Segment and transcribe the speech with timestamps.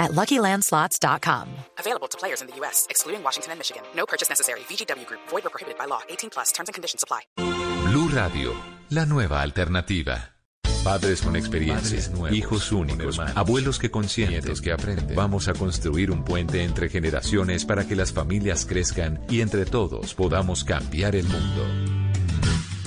[0.00, 1.46] at LuckyLandSlots.com.
[1.78, 3.82] Available to players in the U.S., excluding Washington and Michigan.
[3.94, 4.60] No purchase necessary.
[4.60, 5.20] VGW Group.
[5.28, 6.00] Void or prohibited by law.
[6.08, 6.50] 18 plus.
[6.50, 7.20] Terms and conditions apply.
[7.36, 8.52] Blue Radio,
[8.88, 10.34] la nueva alternativa.
[10.82, 15.14] Padres con experiencia, hijos únicos, abuelos que consienten, que aprenden.
[15.14, 20.14] Vamos a construir un puente entre generaciones para que las familias crezcan y entre todos
[20.14, 21.99] podamos cambiar el mundo.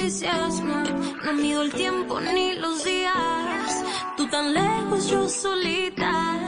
[0.00, 0.82] No,
[1.24, 3.84] no mido el tiempo ni los días.
[4.16, 6.38] Tú tan lejos, yo solita.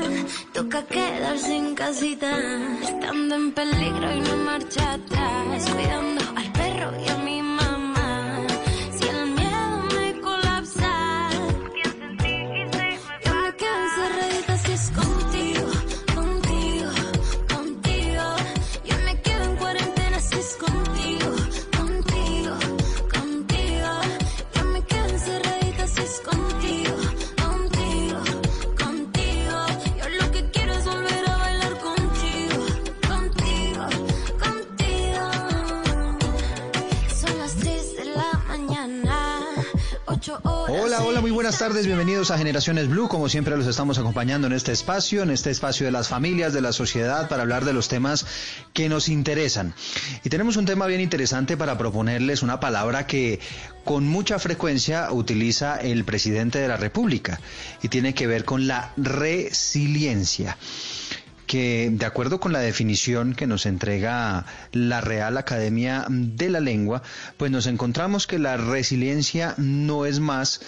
[0.55, 2.31] Toca quedarse en casita,
[2.83, 5.71] estando en peligro y no marcha atrás.
[5.71, 7.52] Cuidando al perro y a mi mamá.
[41.23, 45.23] Muy buenas tardes, bienvenidos a Generaciones Blue, como siempre los estamos acompañando en este espacio,
[45.23, 48.27] en este espacio de las familias, de la sociedad, para hablar de los temas
[48.73, 49.73] que nos interesan.
[50.25, 53.39] Y tenemos un tema bien interesante para proponerles una palabra que
[53.85, 57.41] con mucha frecuencia utiliza el presidente de la República
[57.83, 60.59] y tiene que ver con la resiliencia
[61.47, 67.03] que de acuerdo con la definición que nos entrega la Real Academia de la Lengua,
[67.37, 70.61] pues nos encontramos que la resiliencia no es más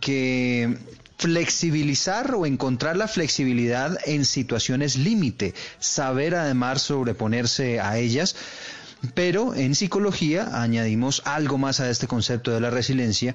[0.00, 0.76] que
[1.18, 8.36] flexibilizar o encontrar la flexibilidad en situaciones límite, saber además sobreponerse a ellas.
[9.14, 13.34] Pero en psicología añadimos algo más a este concepto de la resiliencia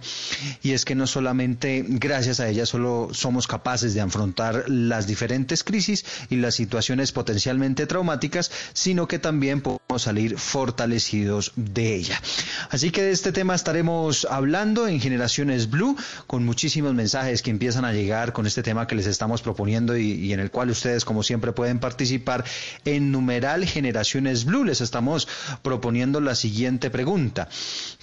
[0.61, 5.63] y es que no solamente gracias a ella solo somos capaces de afrontar las diferentes
[5.63, 12.21] crisis y las situaciones potencialmente traumáticas, sino que también podemos salir fortalecidos de ella.
[12.69, 15.97] Así que de este tema estaremos hablando en Generaciones Blue
[16.27, 20.11] con muchísimos mensajes que empiezan a llegar con este tema que les estamos proponiendo y,
[20.11, 22.45] y en el cual ustedes como siempre pueden participar
[22.85, 24.63] en numeral Generaciones Blue.
[24.63, 25.27] Les estamos
[25.59, 27.49] proponiendo la siguiente pregunta.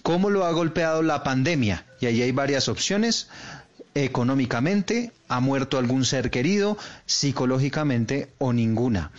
[0.03, 1.87] ¿Cómo lo ha golpeado la pandemia?
[2.01, 3.29] Y ahí hay varias opciones.
[3.95, 9.11] Económicamente, ha muerto algún ser querido, psicológicamente o ninguna.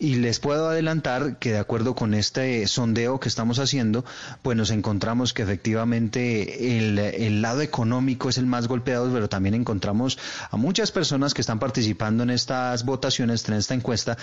[0.00, 4.04] Y les puedo adelantar que de acuerdo con este sondeo que estamos haciendo,
[4.42, 9.54] pues nos encontramos que efectivamente el, el, lado económico es el más golpeado, pero también
[9.54, 10.16] encontramos
[10.50, 14.16] a muchas personas que están participando en estas votaciones, en esta encuesta,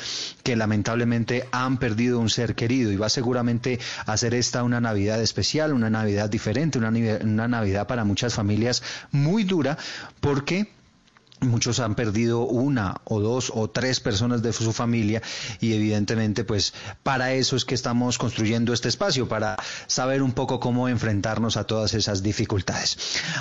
[0.44, 5.22] que lamentablemente han perdido un ser querido y va seguramente a ser esta una Navidad
[5.22, 8.81] especial, una Navidad diferente, una, una Navidad para muchas familias
[9.12, 9.78] muy dura,
[10.22, 10.75] porque
[11.41, 15.22] Muchos han perdido una o dos o tres personas de su familia
[15.59, 16.73] y evidentemente pues
[17.03, 19.57] para eso es que estamos construyendo este espacio, para
[19.88, 22.97] saber un poco cómo enfrentarnos a todas esas dificultades.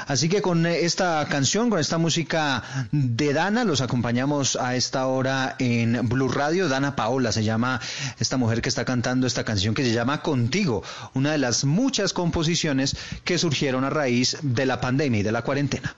[0.09, 5.55] Así que con esta canción, con esta música de Dana, los acompañamos a esta hora
[5.61, 6.69] en Blue Radio.
[6.69, 7.81] Dana Paola se llama
[8.19, 10.83] esta mujer que está cantando esta canción que se llama Contigo,
[11.15, 15.43] una de las muchas composiciones que surgieron a raíz de la pandemia y de la
[15.43, 15.95] cuarentena.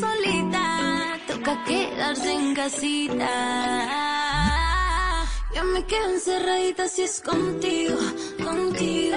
[0.00, 1.18] Solita.
[1.26, 3.28] Toca quedarse en casita.
[5.54, 7.98] Yo me quedo encerradita si es contigo,
[8.42, 9.16] contigo.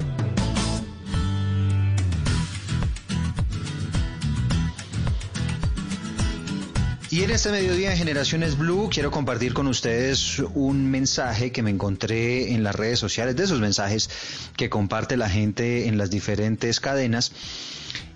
[7.11, 11.69] Y en este mediodía en Generaciones Blue quiero compartir con ustedes un mensaje que me
[11.69, 14.09] encontré en las redes sociales, de esos mensajes
[14.55, 17.33] que comparte la gente en las diferentes cadenas.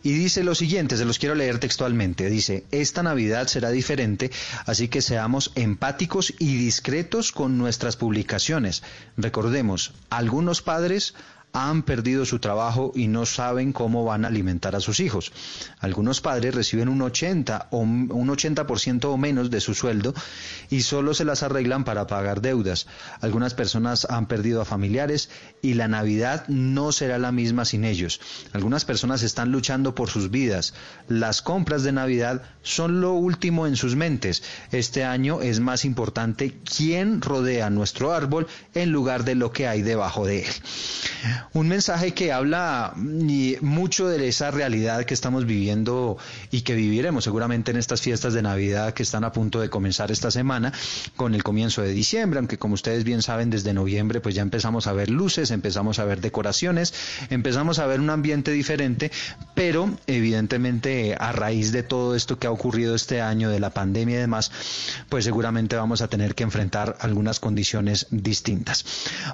[0.01, 2.30] Y dice lo siguiente, se los quiero leer textualmente.
[2.30, 4.31] Dice, esta Navidad será diferente,
[4.65, 8.81] así que seamos empáticos y discretos con nuestras publicaciones.
[9.18, 11.15] Recordemos, algunos padres
[11.55, 15.31] han perdido su trabajo y no saben cómo van a alimentar a sus hijos.
[15.79, 20.13] Algunos padres reciben un 80 o un 80% o menos de su sueldo
[20.69, 22.87] y solo se las arreglan para pagar deudas.
[23.21, 25.29] Algunas personas han perdido a familiares
[25.61, 28.19] y la Navidad no será la misma sin ellos.
[28.51, 30.73] Algunas personas están luchando por sus vidas.
[31.07, 34.43] Las compras de Navidad son lo último en sus mentes.
[34.73, 39.83] Este año es más importante quién rodea nuestro árbol en lugar de lo que hay
[39.83, 40.53] debajo de él.
[41.53, 46.18] Un mensaje que habla mucho de esa realidad que estamos viviendo
[46.51, 50.12] y que viviremos seguramente en estas fiestas de Navidad que están a punto de comenzar
[50.12, 50.74] esta semana
[51.15, 54.88] con el comienzo de diciembre, aunque como ustedes bien saben desde noviembre pues ya empezamos
[54.88, 56.94] a ver luces, empezamos a ver decoraciones,
[57.30, 59.12] empezamos a ver un ambiente diferente,
[59.53, 64.15] pero evidentemente a raíz de todo esto que ha ocurrido este año de la pandemia
[64.15, 64.51] y demás,
[65.09, 68.86] pues seguramente vamos a tener que enfrentar algunas condiciones distintas.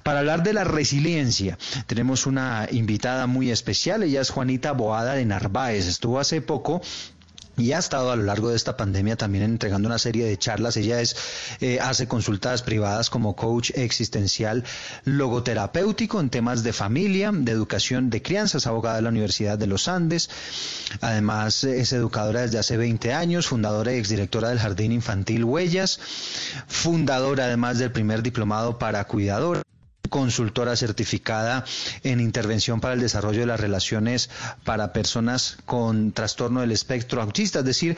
[0.03, 1.57] Para hablar de la resiliencia,
[1.87, 6.81] tenemos una invitada muy especial, ella es Juanita Boada de Narváez, estuvo hace poco
[7.57, 10.77] y ha estado a lo largo de esta pandemia también entregando una serie de charlas.
[10.77, 11.15] Ella es
[11.59, 14.63] eh, hace consultas privadas como coach existencial
[15.03, 19.67] logoterapéutico en temas de familia, de educación de crianza, es abogada de la Universidad de
[19.67, 20.29] los Andes.
[21.01, 25.99] Además es educadora desde hace 20 años, fundadora y exdirectora del Jardín Infantil Huellas,
[26.67, 29.61] fundadora además del primer diplomado para cuidador
[30.11, 31.65] consultora certificada
[32.03, 34.29] en intervención para el desarrollo de las relaciones
[34.63, 37.97] para personas con trastorno del espectro autista, es decir,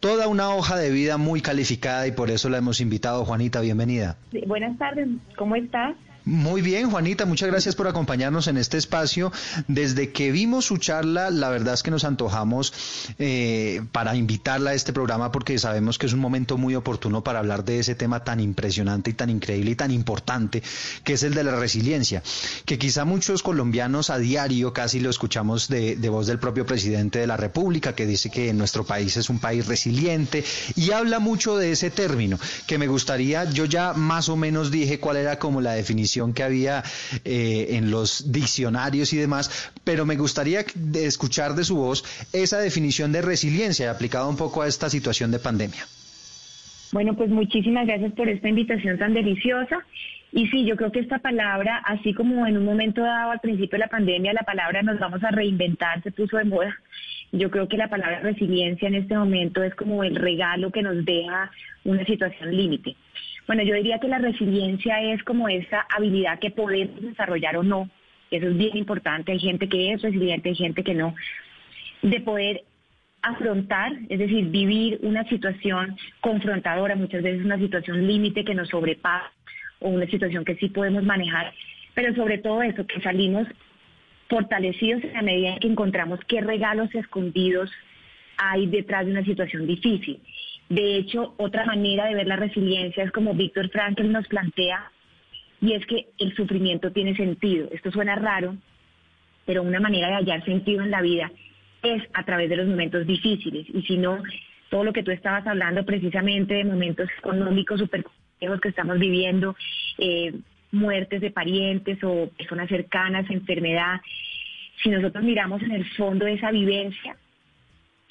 [0.00, 3.24] toda una hoja de vida muy calificada y por eso la hemos invitado.
[3.24, 4.16] Juanita, bienvenida.
[4.46, 5.94] buenas tardes, ¿cómo estás?
[6.24, 9.32] Muy bien, Juanita, muchas gracias por acompañarnos en este espacio.
[9.66, 12.72] Desde que vimos su charla, la verdad es que nos antojamos
[13.18, 17.40] eh, para invitarla a este programa porque sabemos que es un momento muy oportuno para
[17.40, 20.62] hablar de ese tema tan impresionante y tan increíble y tan importante
[21.02, 22.22] que es el de la resiliencia,
[22.66, 27.18] que quizá muchos colombianos a diario casi lo escuchamos de, de voz del propio presidente
[27.18, 30.44] de la República que dice que nuestro país es un país resiliente
[30.76, 32.38] y habla mucho de ese término
[32.68, 36.42] que me gustaría, yo ya más o menos dije cuál era como la definición que
[36.42, 36.82] había
[37.24, 40.64] eh, en los diccionarios y demás, pero me gustaría
[40.94, 45.38] escuchar de su voz esa definición de resiliencia aplicada un poco a esta situación de
[45.38, 45.84] pandemia.
[46.92, 49.78] Bueno, pues muchísimas gracias por esta invitación tan deliciosa.
[50.32, 53.72] Y sí, yo creo que esta palabra, así como en un momento dado al principio
[53.72, 56.74] de la pandemia, la palabra nos vamos a reinventar, se puso de moda.
[57.32, 61.04] Yo creo que la palabra resiliencia en este momento es como el regalo que nos
[61.04, 61.50] deja
[61.84, 62.94] una situación límite.
[63.46, 67.90] Bueno, yo diría que la resiliencia es como esa habilidad que podemos desarrollar o no.
[68.30, 69.32] Eso es bien importante.
[69.32, 71.14] Hay gente que es resiliente, hay gente que no.
[72.02, 72.62] De poder
[73.22, 79.30] afrontar, es decir, vivir una situación confrontadora, muchas veces una situación límite que nos sobrepasa
[79.80, 81.52] o una situación que sí podemos manejar,
[81.94, 83.46] pero sobre todo eso, que salimos
[84.28, 87.70] fortalecidos en la medida en que encontramos qué regalos escondidos
[88.38, 90.20] hay detrás de una situación difícil.
[90.68, 94.90] De hecho, otra manera de ver la resiliencia es como Víctor Frankl nos plantea,
[95.60, 97.68] y es que el sufrimiento tiene sentido.
[97.70, 98.56] Esto suena raro,
[99.46, 101.30] pero una manera de hallar sentido en la vida
[101.82, 103.66] es a través de los momentos difíciles.
[103.72, 104.22] Y si no,
[104.70, 109.54] todo lo que tú estabas hablando precisamente de momentos económicos súper complejos que estamos viviendo,
[109.98, 110.32] eh,
[110.72, 114.00] muertes de parientes o personas cercanas, enfermedad,
[114.82, 117.16] si nosotros miramos en el fondo de esa vivencia,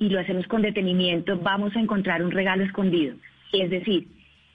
[0.01, 3.15] y lo hacemos con detenimiento, vamos a encontrar un regalo escondido.
[3.53, 4.07] Es decir,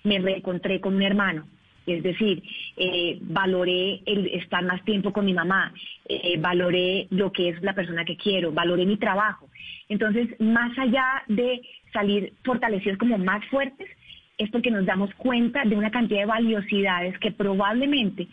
[0.03, 1.47] me reencontré con un hermano,
[1.87, 2.43] es decir,
[2.77, 5.73] eh, valoré el estar más tiempo con mi mamá,
[6.09, 9.49] eh, valoré lo que es la persona que quiero, valoré mi trabajo.
[9.89, 11.63] Entonces, más allá de
[11.93, 13.89] salir fortalecidos como más fuertes,
[14.39, 18.27] es porque nos damos cuenta de una cantidad de valiosidades que probablemente,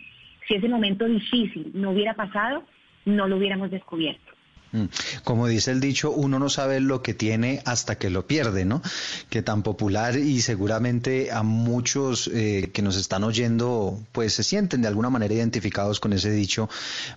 [0.48, 2.64] si ese momento difícil no hubiera pasado,
[3.06, 4.33] no lo hubiéramos descubierto.
[4.74, 4.86] Mm.
[5.24, 8.82] Como dice el dicho, uno no sabe lo que tiene hasta que lo pierde, ¿no?
[9.30, 14.82] Que tan popular y seguramente a muchos eh, que nos están oyendo, pues se sienten
[14.82, 16.70] de alguna manera identificados con ese dicho,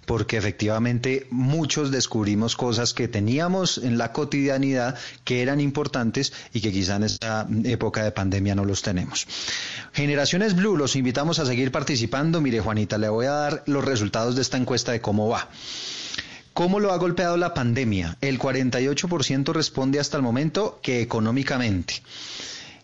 [0.04, 6.72] porque efectivamente muchos descubrimos cosas que teníamos en la cotidianidad que eran importantes y que
[6.72, 9.26] quizá en esta época de pandemia no los tenemos.
[9.94, 12.42] Generaciones Blue, los invitamos a seguir participando.
[12.42, 15.48] Mire, Juanita, le voy a dar los resultados de esta encuesta de cómo va.
[16.56, 18.16] ¿Cómo lo ha golpeado la pandemia?
[18.22, 21.96] El 48% responde hasta el momento que económicamente.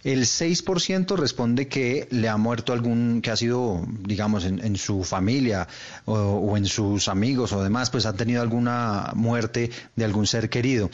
[0.04, 5.68] El 6% responde que le ha muerto algún, que ha sido, digamos, en, su familia
[6.04, 10.90] o, en sus amigos o demás, pues ha tenido alguna muerte de algún ser querido.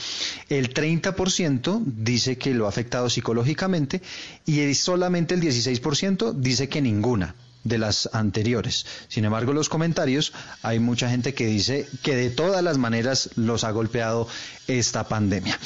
[0.49, 4.03] El 30% dice que lo ha afectado psicológicamente
[4.47, 7.35] y solamente el 16% dice que ninguna
[7.65, 8.87] de las anteriores.
[9.09, 13.65] Sin embargo, los comentarios, hay mucha gente que dice que de todas las maneras los
[13.65, 14.29] ha golpeado
[14.67, 15.59] esta pandemia.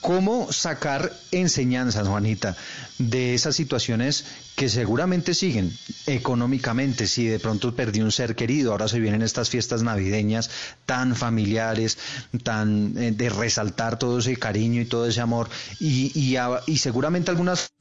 [0.00, 2.56] ¿Cómo sacar enseñanzas, Juanita,
[2.98, 4.24] de esas situaciones
[4.56, 5.76] que seguramente siguen
[6.06, 7.06] económicamente?
[7.06, 10.50] Si de pronto perdí un ser querido, ahora se vienen estas fiestas navideñas
[10.86, 11.98] tan familiares,
[12.42, 17.30] tan eh, de resaltar todo ese cariño y todo ese amor, y, y, y seguramente
[17.30, 17.72] algunas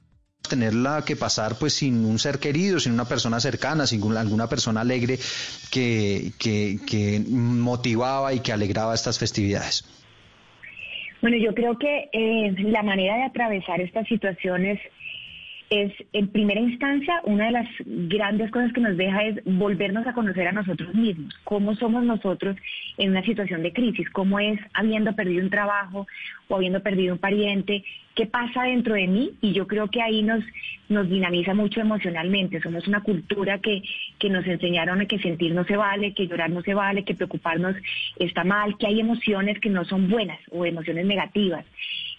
[0.48, 4.82] tenerla que pasar pues sin un ser querido, sin una persona cercana, sin alguna persona
[4.82, 5.18] alegre
[5.72, 9.84] que, que, motivaba y que alegraba estas festividades.
[11.22, 14.80] Bueno, yo creo que eh, la manera de atravesar estas situaciones
[15.70, 20.14] es, en primera instancia, una de las grandes cosas que nos deja es volvernos a
[20.14, 22.58] conocer a nosotros mismos, cómo somos nosotros
[22.98, 26.08] en una situación de crisis, cómo es habiendo perdido un trabajo
[26.48, 27.84] o habiendo perdido un pariente,
[28.16, 30.44] qué pasa dentro de mí y yo creo que ahí nos,
[30.90, 32.62] nos dinamiza mucho emocionalmente.
[32.62, 33.84] Somos una cultura que,
[34.18, 37.14] que nos enseñaron a que sentir no se vale, que llorar no se vale, que
[37.16, 37.76] preocuparnos
[38.18, 41.66] está mal, que hay emociones que no son buenas o emociones negativas.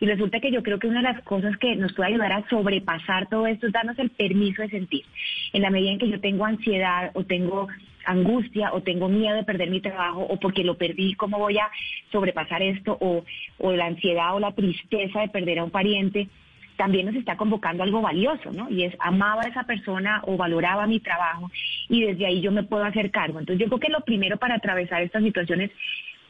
[0.01, 2.49] Y resulta que yo creo que una de las cosas que nos puede ayudar a
[2.49, 5.05] sobrepasar todo esto es darnos el permiso de sentir.
[5.53, 7.69] En la medida en que yo tengo ansiedad o tengo
[8.07, 11.69] angustia o tengo miedo de perder mi trabajo o porque lo perdí, ¿cómo voy a
[12.11, 12.97] sobrepasar esto?
[13.01, 13.25] O,
[13.73, 16.29] la ansiedad o la tristeza de perder a un pariente,
[16.77, 18.71] también nos está convocando algo valioso, ¿no?
[18.71, 21.51] Y es amaba a esa persona o valoraba mi trabajo
[21.91, 23.39] y desde ahí yo me puedo hacer cargo.
[23.39, 25.71] Entonces yo creo que lo primero para atravesar estas situaciones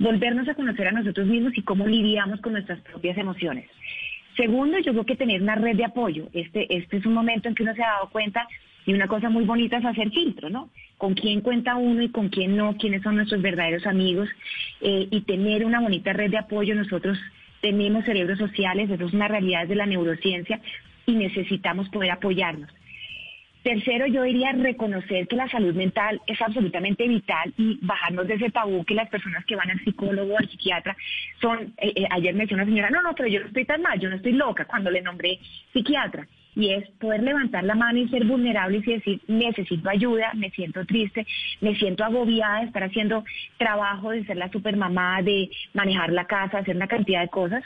[0.00, 3.66] volvernos a conocer a nosotros mismos y cómo lidiamos con nuestras propias emociones.
[4.36, 6.28] Segundo, yo creo que tener una red de apoyo.
[6.32, 8.48] Este, este es un momento en que uno se ha dado cuenta
[8.86, 10.70] y una cosa muy bonita es hacer filtro, ¿no?
[10.96, 14.28] Con quién cuenta uno y con quién no, quiénes son nuestros verdaderos amigos
[14.80, 16.74] eh, y tener una bonita red de apoyo.
[16.74, 17.18] Nosotros
[17.60, 20.60] tenemos cerebros sociales, eso es una realidad de la neurociencia
[21.04, 22.70] y necesitamos poder apoyarnos.
[23.62, 28.50] Tercero, yo diría reconocer que la salud mental es absolutamente vital y bajarnos de ese
[28.50, 30.96] tabú que las personas que van al psicólogo al psiquiatra
[31.42, 33.82] son, eh, eh, ayer me decía una señora, no, no, pero yo no estoy tan
[33.82, 35.38] mal, yo no estoy loca cuando le nombré
[35.74, 36.26] psiquiatra.
[36.56, 40.84] Y es poder levantar la mano y ser vulnerables y decir, necesito ayuda, me siento
[40.86, 41.26] triste,
[41.60, 43.24] me siento agobiada de estar haciendo
[43.58, 47.62] trabajo, de ser la supermamá, de manejar la casa, hacer una cantidad de cosas.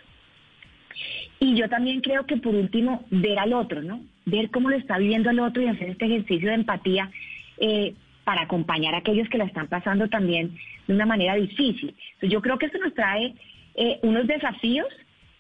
[1.40, 4.00] Y yo también creo que por último, ver al otro, ¿no?
[4.24, 7.10] Ver cómo lo está viviendo el otro y hacer este ejercicio de empatía
[7.58, 11.94] eh, para acompañar a aquellos que la están pasando también de una manera difícil.
[12.14, 13.34] Entonces, yo creo que esto nos trae
[13.74, 14.88] eh, unos desafíos,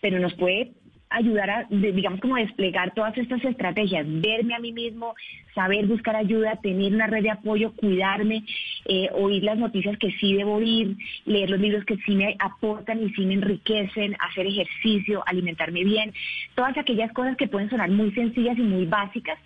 [0.00, 0.72] pero nos puede
[1.14, 5.14] ayudar a, digamos, como desplegar todas estas estrategias, verme a mí mismo,
[5.54, 8.44] saber buscar ayuda, tener una red de apoyo, cuidarme,
[8.86, 13.02] eh, oír las noticias que sí debo oír, leer los libros que sí me aportan
[13.02, 16.12] y sí me enriquecen, hacer ejercicio, alimentarme bien,
[16.54, 19.38] todas aquellas cosas que pueden sonar muy sencillas y muy básicas,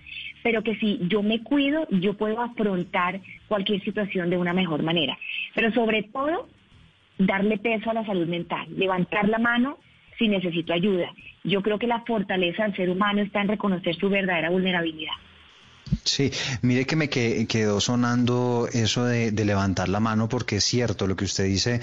[0.43, 5.19] pero que si yo me cuido, yo puedo afrontar cualquier situación de una mejor manera.
[5.55, 6.49] Pero sobre todo,
[7.19, 9.79] darle peso a la salud mental, levantar la mano
[10.19, 11.13] si necesito ayuda.
[11.45, 15.15] Yo creo que la fortaleza del ser humano está en reconocer su verdadera vulnerabilidad.
[16.05, 16.31] Sí,
[16.63, 21.25] mire que me quedó sonando eso de, levantar la mano porque es cierto, lo que
[21.25, 21.81] usted dice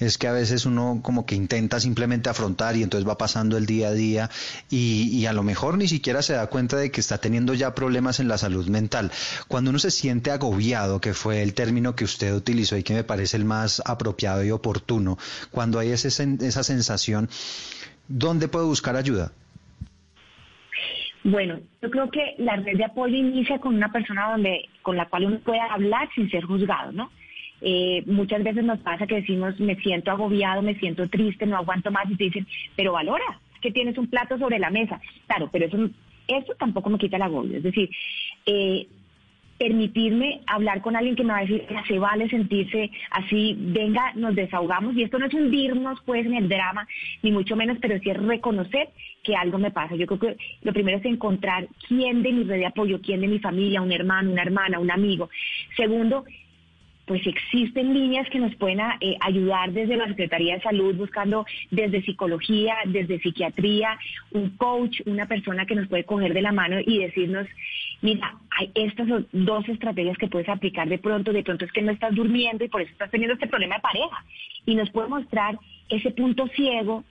[0.00, 3.66] es que a veces uno como que intenta simplemente afrontar y entonces va pasando el
[3.66, 4.30] día a día
[4.70, 7.74] y, y, a lo mejor ni siquiera se da cuenta de que está teniendo ya
[7.74, 9.12] problemas en la salud mental.
[9.46, 13.04] Cuando uno se siente agobiado, que fue el término que usted utilizó y que me
[13.04, 15.18] parece el más apropiado y oportuno,
[15.50, 17.28] cuando hay ese, esa sensación,
[18.08, 19.32] ¿dónde puedo buscar ayuda?
[21.24, 25.06] Bueno, yo creo que la red de apoyo inicia con una persona donde, con la
[25.06, 27.10] cual uno pueda hablar sin ser juzgado, ¿no?
[27.60, 31.90] Eh, muchas veces nos pasa que decimos, me siento agobiado, me siento triste, no aguanto
[31.90, 32.46] más, y te dicen,
[32.76, 35.00] pero valora, que tienes un plato sobre la mesa.
[35.26, 35.76] Claro, pero eso,
[36.28, 37.56] eso tampoco me quita el agobio.
[37.56, 37.90] Es decir,
[38.44, 38.86] eh,
[39.58, 44.34] permitirme hablar con alguien que me va a decir, se vale sentirse así, venga, nos
[44.34, 44.96] desahogamos.
[44.96, 46.86] Y esto no es hundirnos pues en el drama,
[47.22, 48.90] ni mucho menos, pero sí es reconocer
[49.22, 49.96] que algo me pasa.
[49.96, 53.28] Yo creo que lo primero es encontrar quién de mi red de apoyo, quién de
[53.28, 55.28] mi familia, un hermano, una hermana, un amigo.
[55.76, 56.24] Segundo,
[57.06, 62.02] pues existen líneas que nos pueden eh, ayudar desde la Secretaría de Salud, buscando desde
[62.02, 63.96] psicología, desde psiquiatría,
[64.32, 67.46] un coach, una persona que nos puede coger de la mano y decirnos,
[68.02, 71.92] mira, hay estas dos estrategias que puedes aplicar de pronto, de pronto es que no
[71.92, 74.24] estás durmiendo y por eso estás teniendo este problema de pareja.
[74.66, 75.58] Y nos puede mostrar
[75.88, 77.04] ese punto ciego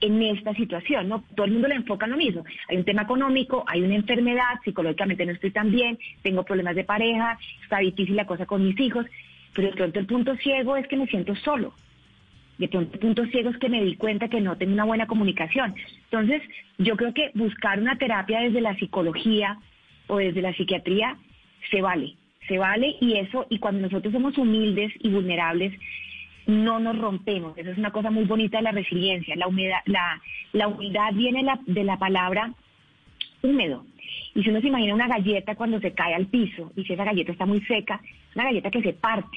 [0.00, 1.24] en esta situación, ¿no?
[1.36, 2.44] Todo el mundo le enfoca en lo mismo.
[2.68, 6.84] Hay un tema económico, hay una enfermedad, psicológicamente no estoy tan bien, tengo problemas de
[6.84, 9.06] pareja, está difícil la cosa con mis hijos,
[9.54, 11.74] pero de pronto el punto ciego es que me siento solo.
[12.58, 15.06] De pronto el punto ciego es que me di cuenta que no tengo una buena
[15.06, 15.74] comunicación.
[16.04, 16.42] Entonces,
[16.78, 19.58] yo creo que buscar una terapia desde la psicología
[20.06, 21.16] o desde la psiquiatría
[21.70, 22.16] se vale,
[22.48, 25.72] se vale y eso, y cuando nosotros somos humildes y vulnerables,
[26.46, 27.56] no nos rompemos.
[27.56, 29.36] Esa es una cosa muy bonita de la resiliencia.
[29.36, 30.20] La, humedad, la,
[30.52, 32.52] la humildad viene de la palabra
[33.42, 33.84] húmedo.
[34.34, 37.04] Y si uno se imagina una galleta cuando se cae al piso y si esa
[37.04, 38.00] galleta está muy seca,
[38.34, 39.36] una galleta que se parte.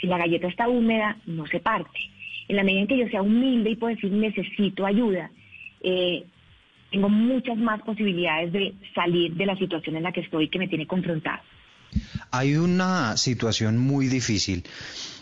[0.00, 1.98] Si la galleta está húmeda, no se parte.
[2.46, 5.30] En la medida en que yo sea humilde y puedo decir necesito ayuda,
[5.82, 6.24] eh,
[6.90, 10.68] tengo muchas más posibilidades de salir de la situación en la que estoy que me
[10.68, 11.42] tiene confrontado.
[12.30, 14.64] Hay una situación muy difícil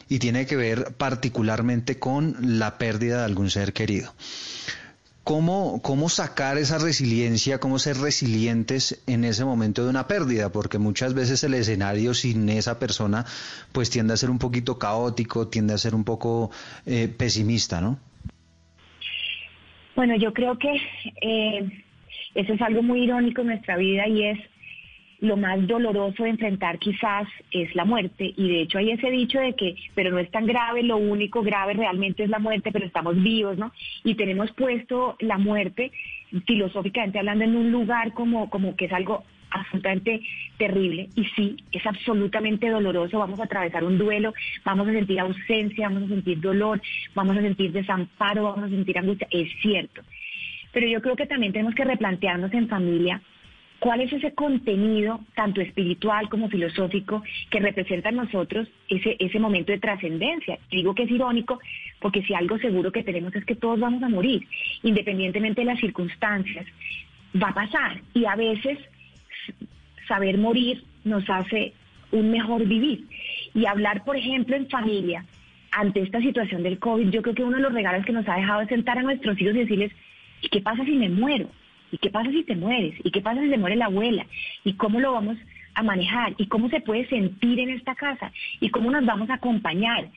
[0.09, 4.13] y tiene que ver particularmente con la pérdida de algún ser querido.
[5.27, 10.53] ¿Cómo, ¿Cómo sacar esa resiliencia, cómo ser resilientes en ese momento de una pérdida?
[10.53, 13.25] Porque muchas veces el escenario sin esa persona
[13.73, 16.53] pues tiende a ser un poquito caótico, tiende a ser un poco
[16.87, 17.99] eh, pesimista, ¿no?
[19.97, 20.81] Bueno, yo creo que
[21.21, 21.85] eh,
[22.37, 24.39] eso es algo muy irónico en nuestra vida y es
[25.21, 28.33] lo más doloroso de enfrentar quizás es la muerte.
[28.37, 31.43] Y de hecho hay ese dicho de que, pero no es tan grave, lo único
[31.43, 33.73] grave realmente es la muerte, pero estamos vivos, ¿no?
[34.05, 35.93] Y tenemos puesto la muerte,
[36.47, 40.21] filosóficamente hablando, en un lugar como, como que es algo absolutamente
[40.59, 41.09] terrible.
[41.15, 43.19] Y sí, es absolutamente doloroso.
[43.19, 46.81] Vamos a atravesar un duelo, vamos a sentir ausencia, vamos a sentir dolor,
[47.15, 49.29] vamos a sentir desamparo, vamos a sentir angustia.
[49.31, 50.03] Es cierto.
[50.73, 53.23] Pero yo creo que también tenemos que replantearnos en familia
[53.79, 59.71] ¿Cuál es ese contenido, tanto espiritual como filosófico, que representa en nosotros ese, ese momento
[59.71, 60.59] de trascendencia?
[60.71, 61.59] Digo que es irónico
[62.01, 64.47] porque si algo seguro que tenemos es que todos vamos a morir,
[64.83, 66.67] independientemente de las circunstancias,
[67.41, 68.01] va a pasar.
[68.15, 68.79] Y a veces
[70.09, 71.75] saber morir nos hace
[72.13, 73.05] un mejor vivir.
[73.55, 75.25] Y hablar, por ejemplo, en familia,
[75.71, 78.37] ante esta situación del COVID, yo creo que uno de los regalos que nos ha
[78.37, 79.93] dejado es sentar a nuestros hijos y decirles,
[80.41, 81.51] ¿y qué pasa si me muero?
[81.93, 82.95] ¿Y qué pasa si te mueres?
[83.05, 84.27] ¿Y qué pasa si se muere la abuela?
[84.65, 85.37] ¿Y cómo lo vamos
[85.75, 86.35] a manejar?
[86.39, 88.33] ¿Y cómo se puede sentir en esta casa?
[88.61, 90.09] ¿Y cómo nos vamos a acompañar?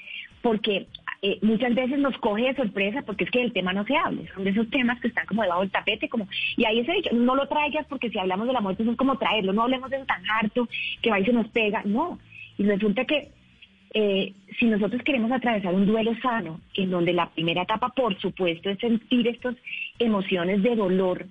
[0.42, 0.88] Porque
[1.22, 4.26] eh, muchas veces nos coge de sorpresa porque es que el tema no se hable,
[4.34, 7.10] son de esos temas que están como debajo del tapete, como y ahí ese dicho,
[7.14, 9.98] no lo traigas porque si hablamos de la muerte es como traerlo, no hablemos de
[9.98, 10.70] un tan harto
[11.02, 12.20] que va y se nos pega, no.
[12.58, 13.32] Y resulta que
[13.94, 18.70] eh, si nosotros queremos atravesar un duelo sano, en donde la primera etapa, por supuesto,
[18.70, 19.56] es sentir estas
[19.98, 21.26] emociones de dolor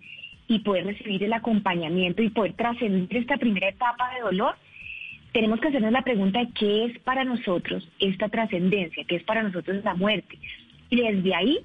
[0.49, 4.57] y poder recibir el acompañamiento y poder trascender esta primera etapa de dolor,
[5.33, 9.43] tenemos que hacernos la pregunta de qué es para nosotros esta trascendencia, qué es para
[9.43, 10.39] nosotros la muerte.
[10.89, 11.59] Y desde ahí,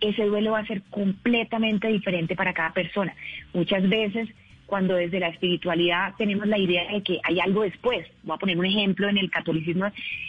[0.00, 3.14] ese duelo va a ser completamente diferente para cada persona.
[3.52, 4.28] Muchas veces,
[4.66, 8.56] cuando desde la espiritualidad tenemos la idea de que hay algo después, voy a poner
[8.56, 9.86] un ejemplo, en el catolicismo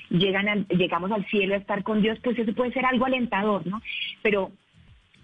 [0.09, 3.81] llegan llegamos al cielo a estar con Dios, pues eso puede ser algo alentador, ¿no?
[4.23, 4.51] Pero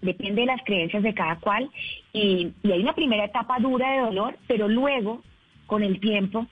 [0.06, 1.70] depende de las creencias de cada cual
[2.14, 5.22] y, hay una primera etapa dura de dolor, pero luego,
[5.66, 6.48] con el tiempo,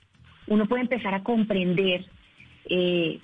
[0.46, 2.04] uno puede empezar a comprender
[2.68, 3.18] eh,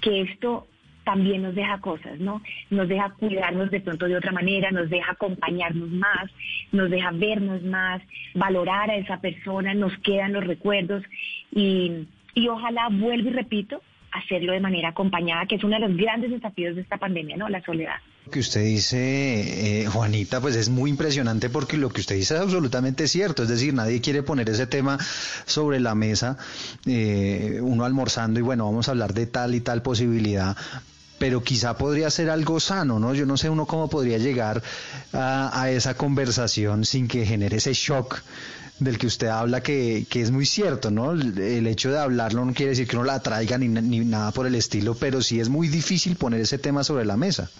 [0.00, 0.66] que esto
[1.04, 2.40] también nos deja cosas, ¿no?
[2.70, 6.30] Nos deja cuidarnos de pronto de otra manera, nos deja acompañarnos más,
[6.72, 8.02] nos deja vernos más,
[8.34, 11.04] valorar a esa persona, nos quedan los recuerdos
[11.52, 13.82] y, y ojalá, vuelvo y repito,
[14.12, 17.48] hacerlo de manera acompañada, que es uno de los grandes desafíos de esta pandemia, ¿no?
[17.48, 17.96] La soledad.
[18.24, 22.34] Lo que usted dice, eh, Juanita, pues es muy impresionante porque lo que usted dice
[22.34, 23.42] es absolutamente cierto.
[23.42, 24.98] Es decir, nadie quiere poner ese tema
[25.44, 26.38] sobre la mesa,
[26.86, 30.56] eh, uno almorzando y bueno, vamos a hablar de tal y tal posibilidad,
[31.18, 33.12] pero quizá podría ser algo sano, ¿no?
[33.12, 34.62] Yo no sé uno cómo podría llegar
[35.12, 38.22] a, esa conversación sin que genere ese shock
[38.78, 41.12] del que usted habla que, que es muy cierto, ¿no?
[41.12, 44.54] El, hecho de hablarlo no quiere decir que uno la traiga ni nada por el
[44.54, 47.50] estilo, pero sí es muy difícil poner ese tema sobre la mesa.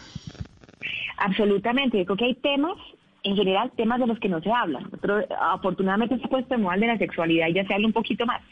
[1.24, 2.76] Absolutamente, yo creo que hay temas,
[3.22, 4.80] en general, temas de los que no se habla.
[5.00, 8.42] Pero, afortunadamente se puesto moda de la sexualidad y ya se habla un poquito más.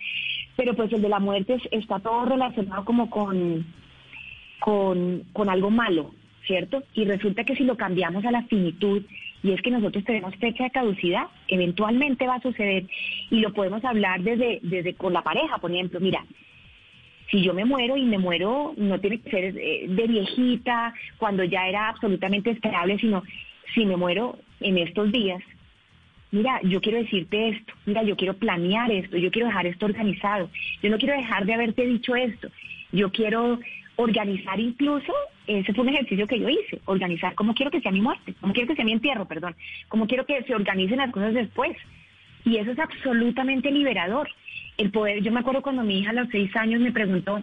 [0.56, 3.66] pero pues el de la muerte está todo relacionado como con,
[4.58, 6.14] con, con algo malo,
[6.46, 6.82] ¿cierto?
[6.94, 9.02] Y resulta que si lo cambiamos a la finitud,
[9.42, 12.86] y es que nosotros tenemos fecha de caducidad, eventualmente va a suceder,
[13.30, 16.24] y lo podemos hablar desde, desde con la pareja, por ejemplo, mira,
[17.32, 21.42] si yo me muero y me muero, no tiene que ser eh, de viejita, cuando
[21.42, 23.22] ya era absolutamente esperable, sino
[23.74, 25.42] si me muero en estos días,
[26.30, 30.50] mira, yo quiero decirte esto, mira, yo quiero planear esto, yo quiero dejar esto organizado,
[30.82, 32.48] yo no quiero dejar de haberte dicho esto,
[32.92, 33.58] yo quiero
[33.96, 35.12] organizar incluso,
[35.46, 38.52] ese fue un ejercicio que yo hice, organizar cómo quiero que sea mi muerte, cómo
[38.52, 39.56] quiero que sea mi entierro, perdón,
[39.88, 41.76] cómo quiero que se organicen las cosas después.
[42.44, 44.28] Y eso es absolutamente liberador.
[44.82, 47.40] El poder, yo me acuerdo cuando mi hija a los seis años me preguntó,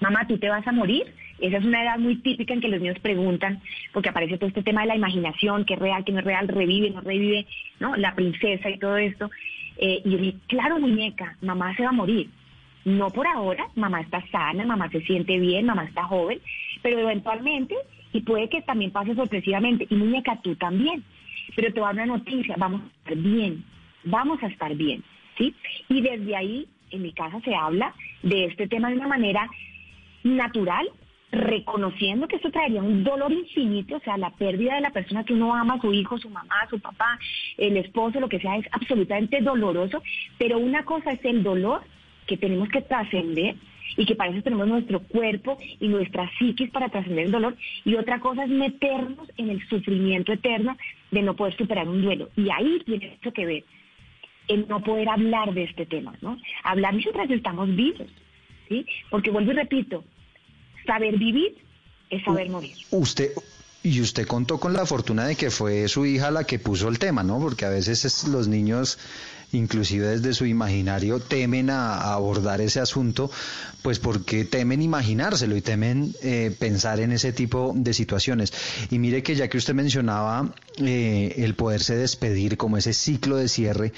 [0.00, 1.06] mamá, ¿tú te vas a morir?
[1.38, 3.62] Esa es una edad muy típica en que los niños preguntan,
[3.94, 6.46] porque aparece todo este tema de la imaginación, que es real, que no es real,
[6.46, 7.46] revive, no revive,
[7.80, 7.96] ¿no?
[7.96, 9.30] La princesa y todo esto.
[9.78, 12.28] Eh, y yo dije, claro, muñeca, mamá se va a morir.
[12.84, 16.42] No por ahora, mamá está sana, mamá se siente bien, mamá está joven,
[16.82, 17.74] pero eventualmente,
[18.12, 21.04] y puede que también pase sorpresivamente, y muñeca, tú también.
[21.56, 23.64] Pero te voy a dar una noticia, vamos a estar bien,
[24.04, 25.02] vamos a estar bien,
[25.38, 25.54] ¿sí?
[25.88, 29.48] Y desde ahí, en mi casa se habla de este tema de una manera
[30.22, 30.88] natural,
[31.32, 35.34] reconociendo que esto traería un dolor infinito, o sea, la pérdida de la persona que
[35.34, 37.18] uno ama, su hijo, su mamá, su papá,
[37.58, 40.02] el esposo, lo que sea, es absolutamente doloroso,
[40.38, 41.82] pero una cosa es el dolor
[42.26, 43.56] que tenemos que trascender
[43.96, 47.56] y que para eso tenemos nuestro cuerpo y nuestra psiquis para trascender el dolor.
[47.84, 50.76] Y otra cosa es meternos en el sufrimiento eterno
[51.10, 52.28] de no poder superar un duelo.
[52.36, 53.64] Y ahí tiene mucho que ver
[54.48, 56.38] el no poder hablar de este tema, ¿no?
[56.62, 58.08] Hablar mientras estamos vivos,
[58.68, 58.86] ¿sí?
[59.10, 60.04] Porque vuelvo y repito,
[60.86, 61.56] saber vivir
[62.10, 62.72] es saber morir.
[62.90, 63.32] Usted,
[63.82, 66.98] y usted contó con la fortuna de que fue su hija la que puso el
[66.98, 67.38] tema, ¿no?
[67.38, 68.98] Porque a veces los niños
[69.52, 73.30] inclusive desde su imaginario temen a, abordar ese asunto,
[73.82, 78.52] pues porque temen imaginárselo y temen eh, pensar en ese tipo de situaciones.
[78.90, 83.48] Y mire que ya que usted mencionaba eh, el poderse despedir como ese ciclo de
[83.48, 83.92] cierre,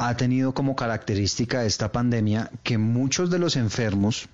[0.00, 4.30] ha tenido como característica esta pandemia que muchos de los enfermos,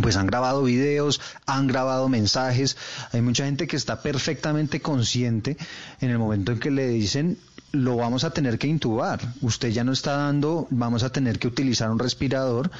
[0.00, 2.78] pues han grabado videos, han grabado mensajes.
[3.12, 5.58] Hay mucha gente que está perfectamente consciente
[6.00, 7.38] en el momento en que le dicen
[7.74, 9.20] lo vamos a tener que intubar.
[9.42, 12.70] Usted ya no está dando, vamos a tener que utilizar un respirador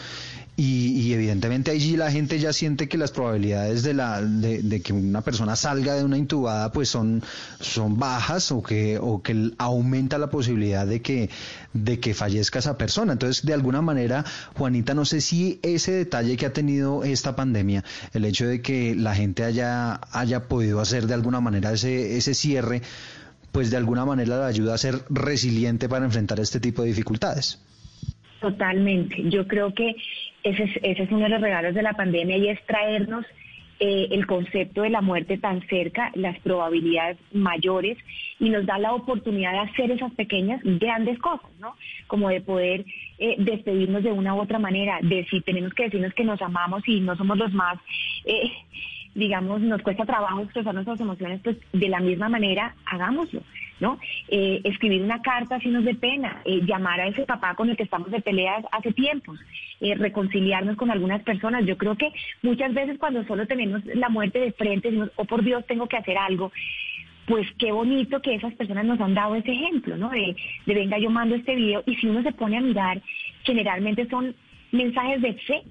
[0.57, 5.21] y, evidentemente allí la gente ya siente que las probabilidades de, la, de, que una
[5.21, 7.25] persona salga de una intubada pues son,
[7.59, 11.29] son bajas o que, o que aumenta la posibilidad de que,
[11.73, 13.15] de que fallezca esa persona.
[13.15, 14.25] Entonces, de alguna manera,
[14.57, 18.95] Juanita, no sé si ese detalle que ha tenido esta pandemia, el hecho de que
[18.95, 22.83] la gente haya, haya podido hacer de alguna manera ese, ese cierre,
[23.55, 27.65] pues de alguna manera le ayuda a ser resiliente para enfrentar este tipo de dificultades.
[28.41, 29.31] Totalmente.
[29.31, 29.95] Yo creo que
[30.43, 33.25] ese es, ese es uno de los regalos de la pandemia y es traernos
[33.79, 37.97] eh, el concepto de la muerte tan cerca, las probabilidades mayores
[38.41, 41.77] y nos da la oportunidad de hacer esas pequeñas, grandes cosas, ¿no?
[42.09, 42.85] Como de poder
[43.19, 46.83] eh, despedirnos de una u otra manera, de si tenemos que decirnos que nos amamos
[46.89, 47.79] y no somos los más...
[48.25, 48.51] Eh,
[49.15, 53.43] digamos, nos cuesta trabajo expresar nuestras emociones, pues de la misma manera hagámoslo,
[53.81, 53.99] ¿no?
[54.29, 57.77] Eh, escribir una carta si nos dé pena, eh, llamar a ese papá con el
[57.77, 59.39] que estamos de peleas hace tiempos,
[59.81, 61.65] eh, reconciliarnos con algunas personas.
[61.65, 65.45] Yo creo que muchas veces cuando solo tenemos la muerte de frente, decimos, oh por
[65.45, 66.51] Dios, tengo que hacer algo,
[67.27, 70.11] pues qué bonito que esas personas nos han dado ese ejemplo, ¿no?
[70.11, 73.01] De, de venga, yo mando este video y si uno se pone a mirar,
[73.45, 74.35] generalmente son
[74.73, 75.63] mensajes de fe,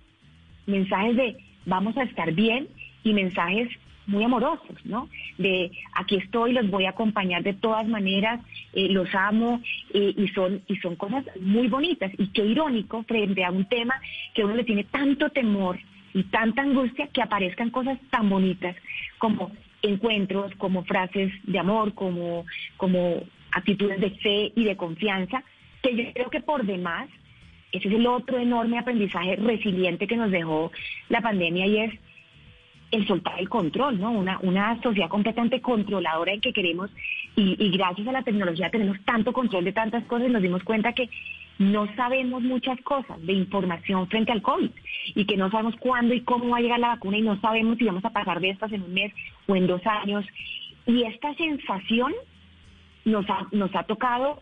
[0.65, 2.67] mensajes de vamos a estar bien,
[3.03, 3.69] y mensajes
[4.05, 5.09] muy amorosos, ¿no?
[5.37, 8.41] De aquí estoy, los voy a acompañar de todas maneras,
[8.73, 9.61] eh, los amo
[9.93, 13.95] eh, y son y son cosas muy bonitas y qué irónico frente a un tema
[14.33, 15.79] que uno le tiene tanto temor
[16.13, 18.75] y tanta angustia que aparezcan cosas tan bonitas
[19.17, 22.45] como encuentros, como frases de amor, como
[22.77, 25.43] como actitudes de fe y de confianza,
[25.81, 27.07] que yo creo que por demás
[27.71, 30.71] ese es el otro enorme aprendizaje resiliente que nos dejó
[31.09, 31.99] la pandemia y es
[32.93, 34.11] el soltar el control, ¿no?
[34.11, 36.91] Una, una sociedad completamente controladora en que queremos,
[37.35, 41.09] y, gracias a la tecnología tenemos tanto control de tantas cosas, nos dimos cuenta que
[41.57, 44.69] no sabemos muchas cosas de información frente al COVID
[45.15, 47.79] y que no sabemos cuándo y cómo va a llegar la vacuna y no sabemos
[47.79, 49.11] si vamos a pasar de estas en un mes
[49.47, 50.25] o en dos años.
[50.85, 52.13] Y esta sensación
[53.05, 54.39] nos ha, nos ha tocado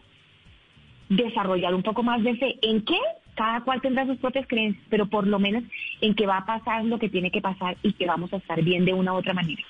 [1.08, 2.58] desarrollar un poco más de fe.
[2.62, 3.00] ¿En qué?
[3.42, 5.64] Cada cual tendrá sus propias creencias, pero por lo menos
[6.00, 8.62] en que va a pasar lo que tiene que pasar y que vamos a estar
[8.62, 9.64] bien de una u otra manera.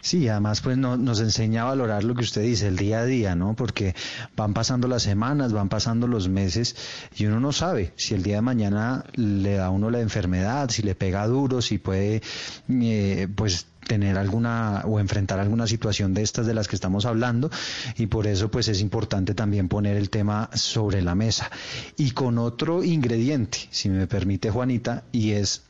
[0.00, 3.04] Sí, además pues no, nos enseña a valorar lo que usted dice, el día a
[3.04, 3.54] día, ¿no?
[3.54, 3.94] Porque
[4.36, 6.76] van pasando las semanas, van pasando los meses
[7.16, 10.70] y uno no sabe si el día de mañana le da a uno la enfermedad,
[10.70, 12.22] si le pega duro, si puede
[12.68, 17.50] eh, pues tener alguna o enfrentar alguna situación de estas de las que estamos hablando
[17.96, 21.50] y por eso pues es importante también poner el tema sobre la mesa
[21.96, 25.62] y con otro ingrediente, si me permite Juanita, y es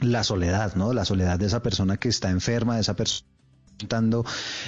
[0.00, 0.92] la soledad, ¿no?
[0.92, 3.31] La soledad de esa persona que está enferma, de esa persona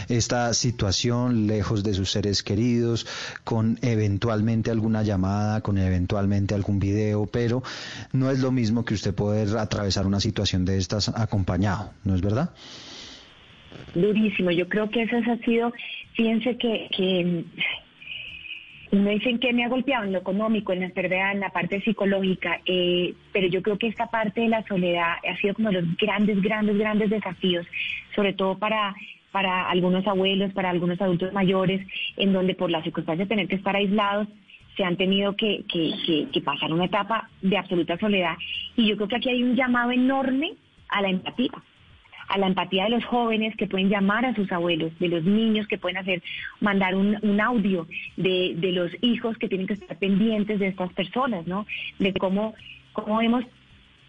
[0.09, 3.07] esta situación lejos de sus seres queridos,
[3.45, 7.63] con eventualmente alguna llamada, con eventualmente algún video, pero
[8.13, 12.21] no es lo mismo que usted poder atravesar una situación de estas acompañado, ¿no es
[12.21, 12.51] verdad?
[13.95, 15.73] Durísimo, yo creo que eso ha sido,
[16.15, 17.45] fíjense que, que
[18.95, 21.81] me dicen que me ha golpeado en lo económico, en la enfermedad, en la parte
[21.81, 25.85] psicológica, eh, pero yo creo que esta parte de la soledad ha sido como los
[25.97, 27.67] grandes, grandes, grandes desafíos,
[28.15, 28.95] sobre todo para
[29.31, 31.85] para algunos abuelos, para algunos adultos mayores,
[32.17, 34.29] en donde por las circunstancias de tener que estar aislados,
[34.77, 38.37] se han tenido que, que pasar una etapa de absoluta soledad.
[38.77, 40.53] Y yo creo que aquí hay un llamado enorme
[40.89, 41.51] a la empatía
[42.29, 45.67] a la empatía de los jóvenes que pueden llamar a sus abuelos, de los niños
[45.67, 46.23] que pueden hacer,
[46.61, 50.93] mandar un, un audio, de, de, los hijos que tienen que estar pendientes de estas
[50.93, 51.67] personas, ¿no?
[51.99, 52.55] De cómo,
[52.93, 53.45] cómo hemos,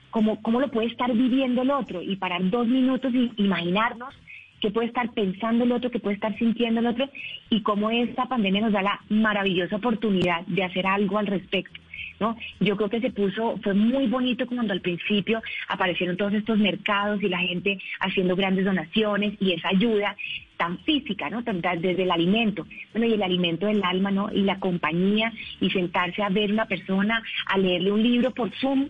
[0.10, 4.14] cómo, cómo lo puede estar viviendo el otro y parar dos minutos y imaginarnos
[4.62, 7.10] qué puede estar pensando el otro, qué puede estar sintiendo el otro
[7.50, 11.80] y cómo esta pandemia nos da la maravillosa oportunidad de hacer algo al respecto.
[12.20, 12.38] ¿No?
[12.60, 17.22] Yo creo que se puso, fue muy bonito cuando al principio aparecieron todos estos mercados
[17.22, 20.16] y la gente haciendo grandes donaciones y esa ayuda
[20.58, 21.42] tan física, ¿no?
[21.42, 24.32] Desde el alimento, bueno, y el alimento del alma, ¿no?
[24.32, 28.88] Y la compañía y sentarse a ver una persona, a leerle un libro por Zoom,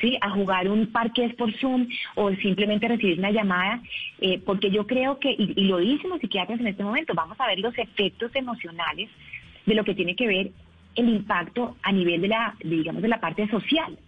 [0.00, 0.16] ¿sí?
[0.20, 3.82] A jugar un parque por Zoom o simplemente recibir una llamada,
[4.20, 7.38] eh, porque yo creo que, y, y lo dicen los psiquiatras en este momento, vamos
[7.40, 9.10] a ver los efectos emocionales
[9.66, 10.50] de lo que tiene que ver
[10.96, 13.98] el impacto a nivel de la, digamos, de la parte social,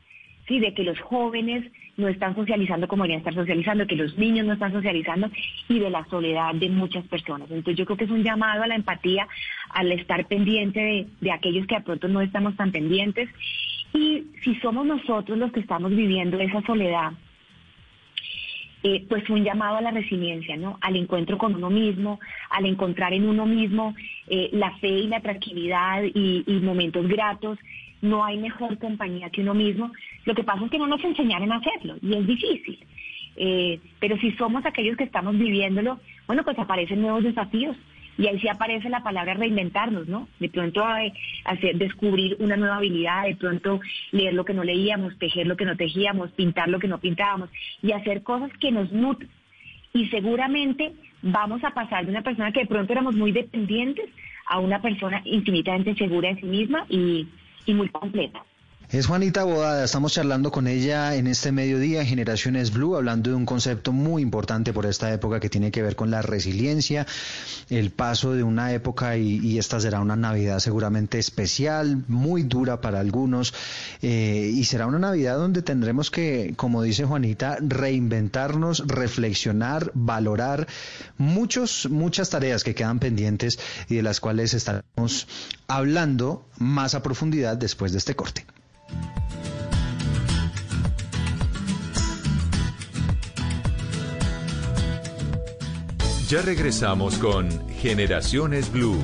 [0.46, 0.58] ¿sí?
[0.58, 1.64] de que los jóvenes
[1.96, 5.30] no están socializando como deberían estar socializando, que los niños no están socializando
[5.68, 7.50] y de la soledad de muchas personas.
[7.50, 9.28] Entonces yo creo que es un llamado a la empatía,
[9.70, 13.28] al estar pendiente de, de aquellos que de pronto no estamos tan pendientes.
[13.92, 17.12] Y si somos nosotros los que estamos viviendo esa soledad,
[18.84, 20.78] eh, pues un llamado a la resiliencia, ¿no?
[20.80, 22.18] Al encuentro con uno mismo,
[22.50, 23.94] al encontrar en uno mismo
[24.26, 27.58] eh, la fe y la tranquilidad y, momentos gratos.
[28.00, 29.92] No hay mejor compañía que uno mismo.
[30.24, 32.78] Lo que pasa es que no nos enseñaron a hacerlo y es difícil.
[33.36, 37.76] Eh, pero si somos aquellos que estamos viviéndolo, bueno, pues aparecen nuevos desafíos.
[38.18, 40.28] Y ahí sí aparece la palabra reinventarnos, ¿no?
[40.38, 40.84] De pronto
[41.44, 45.64] hacer, descubrir una nueva habilidad, de pronto leer lo que no leíamos, tejer lo que
[45.64, 47.50] no tejíamos, pintar lo que no pintábamos
[47.82, 49.30] y hacer cosas que nos nutren.
[49.94, 54.08] Y seguramente vamos a pasar de una persona que de pronto éramos muy dependientes
[54.46, 57.26] a una persona infinitamente segura de sí misma y
[57.68, 58.44] muy completa.
[58.92, 63.46] Es Juanita Bodada, estamos charlando con ella en este mediodía, Generaciones Blue, hablando de un
[63.46, 67.06] concepto muy importante por esta época que tiene que ver con la resiliencia,
[67.70, 73.00] el paso de una época y, esta será una Navidad seguramente especial, muy dura para
[73.00, 73.54] algunos,
[74.02, 80.66] eh, y será una Navidad donde tendremos que, como dice Juanita, reinventarnos, reflexionar, valorar
[81.16, 85.28] muchos, muchas tareas que quedan pendientes y de las cuales estaremos
[85.66, 88.44] hablando más a profundidad después de este corte.
[96.32, 98.96] Ya regresamos con Generaciones Blue.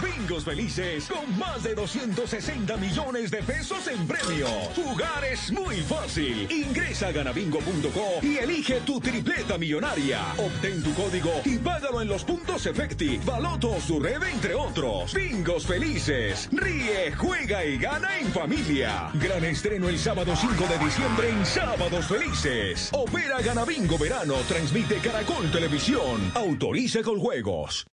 [0.00, 4.46] Bingos felices con más de 260 millones de pesos en premio.
[4.74, 6.50] Jugar es muy fácil.
[6.50, 10.20] Ingresa a ganabingo.co y elige tu tripleta millonaria.
[10.38, 15.14] Obtén tu código y págalo en los puntos Efecti, Baloto su red, entre otros.
[15.14, 16.48] Bingos felices.
[16.52, 19.10] Ríe, juega y gana en familia.
[19.14, 22.90] Gran estreno el sábado 5 de diciembre en Sábados Felices.
[22.92, 24.34] Opera Ganabingo Verano.
[24.48, 26.32] Transmite Caracol Televisión.
[26.34, 27.86] Autoriza con juegos.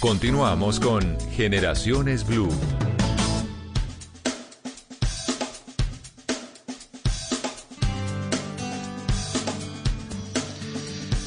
[0.00, 2.48] Continuamos con Generaciones Blue.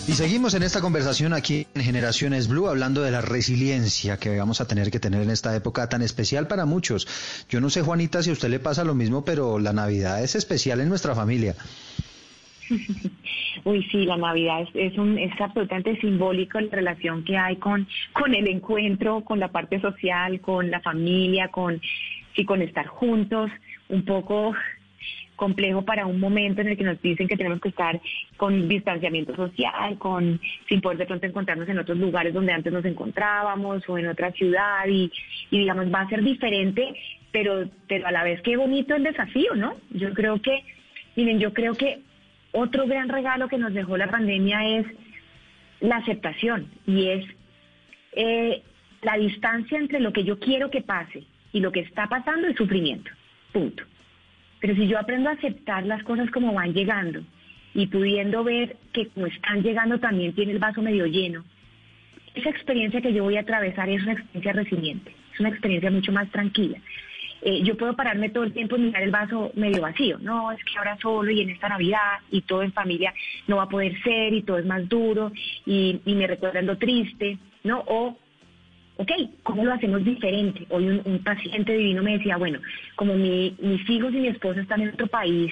[0.07, 4.62] Y seguimos en esta conversación aquí en Generaciones Blue hablando de la resiliencia que vamos
[4.62, 7.10] a tener que tener en esta época tan especial para muchos.
[7.49, 10.36] Yo no sé, Juanita, si a usted le pasa lo mismo, pero la Navidad es
[10.36, 11.57] especial en nuestra familia.
[13.63, 18.34] Uy, sí, la Navidad es, un, es absolutamente simbólico la relación que hay con, con
[18.34, 21.81] el encuentro, con la parte social, con la familia, con,
[22.36, 23.51] sí, con estar juntos,
[23.89, 24.53] un poco
[25.36, 27.99] complejo para un momento en el que nos dicen que tenemos que estar
[28.38, 32.86] con distanciamiento social, con sin poder de pronto encontrarnos en otros lugares donde antes nos
[32.86, 35.12] encontrábamos o en otra ciudad y,
[35.49, 36.93] y digamos va a ser diferente,
[37.31, 39.73] pero, pero a la vez qué bonito el desafío, ¿no?
[39.89, 40.63] Yo creo que,
[41.15, 42.01] miren, yo creo que
[42.51, 44.85] otro gran regalo que nos dejó la pandemia es
[45.79, 47.25] la aceptación y es
[48.13, 48.61] eh,
[49.01, 52.55] la distancia entre lo que yo quiero que pase y lo que está pasando es
[52.55, 53.11] sufrimiento.
[53.51, 53.83] Punto.
[54.59, 57.21] Pero si yo aprendo a aceptar las cosas como van llegando
[57.73, 61.43] y pudiendo ver que como están llegando también tiene el vaso medio lleno,
[62.35, 66.11] esa experiencia que yo voy a atravesar es una experiencia resiliente, es una experiencia mucho
[66.11, 66.77] más tranquila.
[67.41, 70.17] Eh, yo puedo pararme todo el tiempo y mirar el vaso medio vacío.
[70.19, 73.13] No, es que ahora solo y en esta Navidad y todo en familia
[73.47, 75.32] no va a poder ser y todo es más duro
[75.65, 77.80] y, me recuerda lo triste, ¿no?
[77.88, 78.17] O
[78.97, 80.67] ok, ¿cómo lo hacemos diferente?
[80.69, 82.60] Hoy un, paciente divino me decía, bueno,
[82.95, 85.51] como mis hijos y mi esposo están en otro país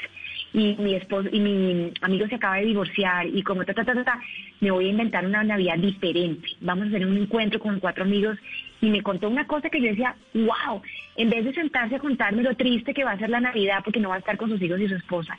[0.54, 3.94] y mi esposo y mi amigo se acaba de divorciar y como ta, ta, ta,
[3.94, 4.20] ta, ta,
[4.60, 6.48] me voy a inventar una Navidad diferente.
[6.62, 8.38] Vamos a hacer un encuentro con cuatro amigos
[8.82, 10.82] y me contó una cosa que yo decía, wow,
[11.16, 14.00] en vez de sentarse a contarme lo triste que va a ser la Navidad porque
[14.00, 15.38] no va a estar con sus hijos y su esposa,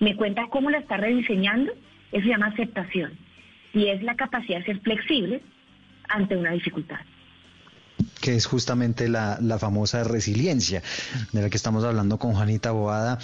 [0.00, 1.72] me cuenta cómo la está rediseñando,
[2.10, 3.12] eso se llama aceptación
[3.72, 5.40] y es la capacidad de ser flexible
[6.08, 7.00] ante una dificultad
[8.22, 10.82] que es justamente la, famosa resiliencia
[11.32, 13.18] de la que estamos hablando con Juanita Boada,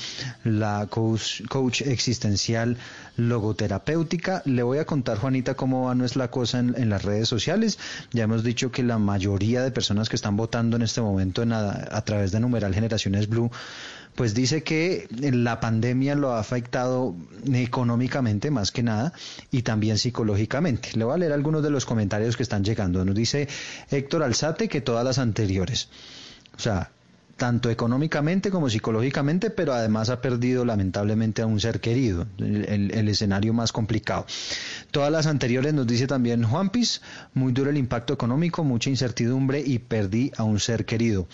[0.44, 2.76] la coach, coach existencial
[3.16, 4.42] logoterapéutica.
[4.44, 7.78] Le voy a contar, Juanita, cómo va nuestra cosa en, las redes sociales.
[8.12, 11.52] Ya hemos dicho que la mayoría de personas que están votando en este momento en
[11.52, 13.50] a través de numeral Generaciones Blue
[14.18, 17.14] pues dice que la pandemia lo ha afectado
[17.52, 19.12] económicamente más que nada
[19.52, 20.88] y también psicológicamente.
[20.94, 23.04] Le voy a leer algunos de los comentarios que están llegando.
[23.04, 23.46] Nos dice
[23.92, 25.88] Héctor Alzate que todas las anteriores.
[26.56, 26.90] O sea,
[27.36, 33.54] tanto económicamente como psicológicamente, pero además ha perdido lamentablemente a un ser querido, el, escenario
[33.54, 34.26] más complicado.
[34.90, 37.02] Todas las anteriores nos dice también Juan Pis,
[37.34, 41.28] muy duro el impacto económico, mucha incertidumbre y perdí a un ser querido.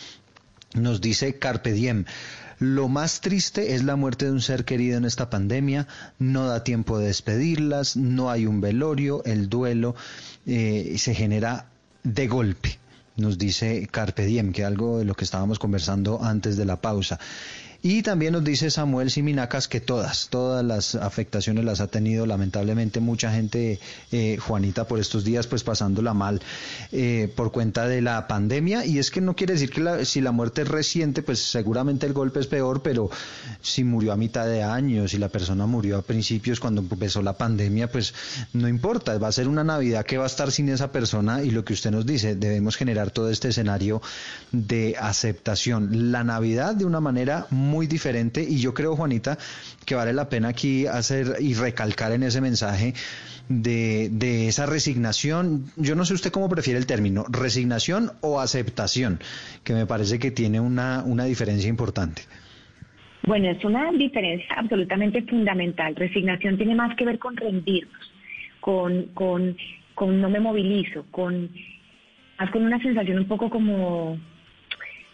[0.75, 2.05] Nos dice Carpe Diem,
[2.59, 5.87] lo más triste es la muerte de un ser querido en esta pandemia,
[6.19, 9.95] no da tiempo de despedirlas, no hay un velorio, el duelo
[10.47, 11.67] eh, se genera
[12.03, 12.79] de golpe
[13.17, 17.21] nos dice Carpe Diem, que algo de lo que estábamos conversando antes de la pausa.
[17.87, 22.99] Y también nos dice Samuel Siminacas que todas, todas las afectaciones las ha tenido lamentablemente
[22.99, 23.79] mucha gente,
[24.11, 26.41] eh, Juanita, por estos días pues pasándola mal
[26.93, 28.87] eh, por cuenta de la pandemia.
[28.87, 32.15] Y es que no quiere decir que si la muerte es reciente, pues seguramente el
[32.15, 33.11] golpe es peor, pero
[33.61, 37.37] si murió a mitad de año, si la persona murió a principios cuando empezó la
[37.37, 38.15] pandemia, pues
[38.55, 41.51] no importa, va a ser una Navidad que va a estar sin esa persona y
[41.51, 44.01] lo que usted nos dice, debemos generar todo este escenario
[44.53, 46.11] de aceptación.
[46.13, 49.37] La Navidad de una manera muy muy diferente y yo creo, Juanita,
[49.85, 52.95] que vale la pena aquí hacer y recalcar en ese mensaje
[53.49, 55.67] de, de esa resignación.
[55.77, 59.19] Yo no sé usted cómo prefiere el término, resignación o aceptación,
[59.65, 62.23] que me parece que tiene una, una diferencia importante.
[63.27, 65.97] Bueno, es una diferencia absolutamente fundamental.
[65.97, 68.13] Resignación tiene más que ver con rendirnos,
[68.61, 69.57] con, con,
[69.95, 71.51] con no me movilizo, con
[72.39, 74.19] más con una sensación un poco como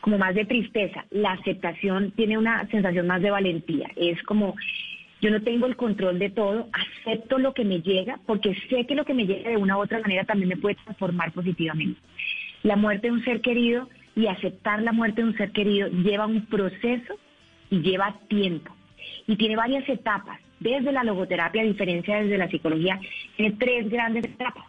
[0.01, 1.05] como más de tristeza.
[1.11, 3.91] La aceptación tiene una sensación más de valentía.
[3.97, 4.57] Es como,
[5.21, 8.95] yo no tengo el control de todo, acepto lo que me llega, porque sé que
[8.95, 12.01] lo que me llega de una u otra manera también me puede transformar positivamente.
[12.63, 16.27] La muerte de un ser querido y aceptar la muerte de un ser querido lleva
[16.27, 17.15] un proceso
[17.71, 18.75] y lleva tiempo.
[19.27, 20.41] Y tiene varias etapas.
[20.59, 23.01] Desde la logoterapia, a diferencia desde la psicología,
[23.37, 24.65] tiene tres grandes etapas.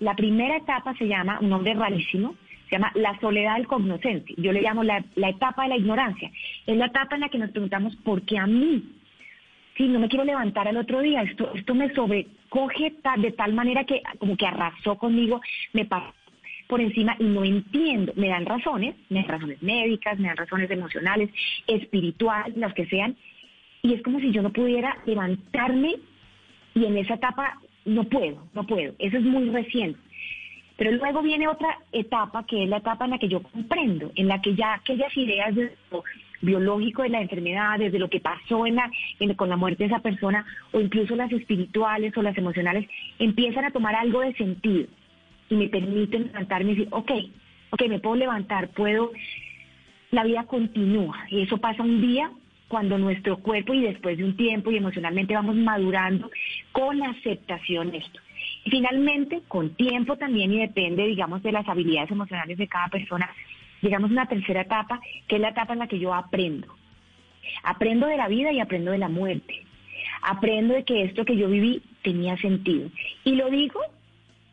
[0.00, 2.34] La primera etapa se llama, un nombre rarísimo,
[2.70, 4.32] se llama la soledad del cognoscente.
[4.36, 6.30] Yo le llamo la, etapa de la ignorancia.
[6.66, 8.84] Es la etapa en la que nos preguntamos por qué a mí.
[9.76, 13.84] Si no me quiero levantar al otro día, esto, esto me sobrecoge de tal manera
[13.84, 15.40] que como que arrasó conmigo,
[15.72, 16.14] me pasó
[16.68, 18.12] por encima y no entiendo.
[18.14, 21.30] Me dan razones, me dan razones médicas, me dan razones emocionales,
[21.66, 23.16] espirituales, las que sean,
[23.82, 25.96] y es como si yo no pudiera levantarme
[26.74, 28.94] y en esa etapa no puedo, no puedo.
[28.98, 29.98] Eso es muy reciente.
[30.80, 34.28] Pero luego viene otra etapa, que es la etapa en la que yo comprendo, en
[34.28, 36.02] la que ya aquellas ideas de lo
[36.40, 38.64] biológico de la enfermedad, desde lo que pasó
[39.36, 42.88] con la muerte de esa persona, o incluso las espirituales o las emocionales,
[43.18, 44.86] empiezan a tomar algo de sentido
[45.50, 47.12] y me permiten levantarme y decir, ok,
[47.72, 49.12] ok, me puedo levantar, puedo,
[50.12, 51.26] la vida continúa.
[51.28, 52.30] Y eso pasa un día
[52.68, 56.30] cuando nuestro cuerpo y después de un tiempo y emocionalmente vamos madurando
[56.72, 58.18] con la aceptación esto.
[58.64, 63.30] Y finalmente, con tiempo también y depende, digamos, de las habilidades emocionales de cada persona,
[63.80, 66.68] llegamos a una tercera etapa, que es la etapa en la que yo aprendo.
[67.62, 69.64] Aprendo de la vida y aprendo de la muerte.
[70.22, 72.90] Aprendo de que esto que yo viví tenía sentido.
[73.24, 73.80] Y lo digo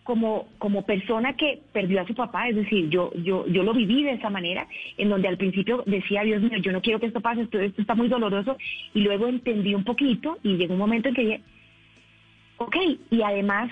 [0.03, 4.03] como, como persona que perdió a su papá, es decir, yo, yo, yo lo viví
[4.03, 4.66] de esa manera,
[4.97, 7.82] en donde al principio decía, Dios mío, yo no quiero que esto pase, esto, esto
[7.82, 8.55] está muy doloroso,
[8.93, 11.41] y luego entendí un poquito y llegó un momento en que dije,
[12.55, 12.76] ok,
[13.12, 13.70] y además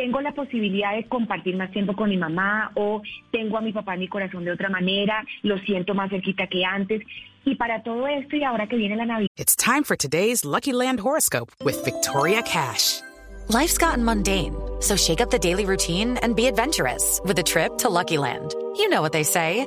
[0.00, 3.94] tengo la posibilidad de compartir más tiempo con mi mamá o tengo a mi papá
[3.94, 7.02] en mi corazón de otra manera, lo siento más cerquita que antes.
[7.44, 9.28] Y para todo esto y ahora que viene la Navidad.
[9.36, 13.02] It's time for today's Lucky Land horoscope with Victoria Cash.
[13.48, 17.76] Life's gotten mundane, so shake up the daily routine and be adventurous with a trip
[17.78, 18.54] to Lucky Land.
[18.76, 19.66] You know what they say.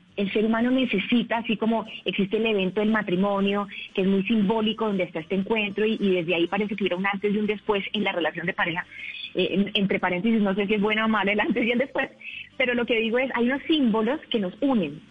[0.21, 4.85] el ser humano necesita, así como existe el evento del matrimonio, que es muy simbólico,
[4.85, 7.83] donde está este encuentro y, desde ahí parece que hubiera un antes y un después
[7.93, 8.85] en la relación de pareja.
[9.33, 12.09] Eh, entre paréntesis, no sé si es bueno o malo el antes y el después,
[12.57, 15.01] pero lo que digo es, hay unos símbolos que nos unen.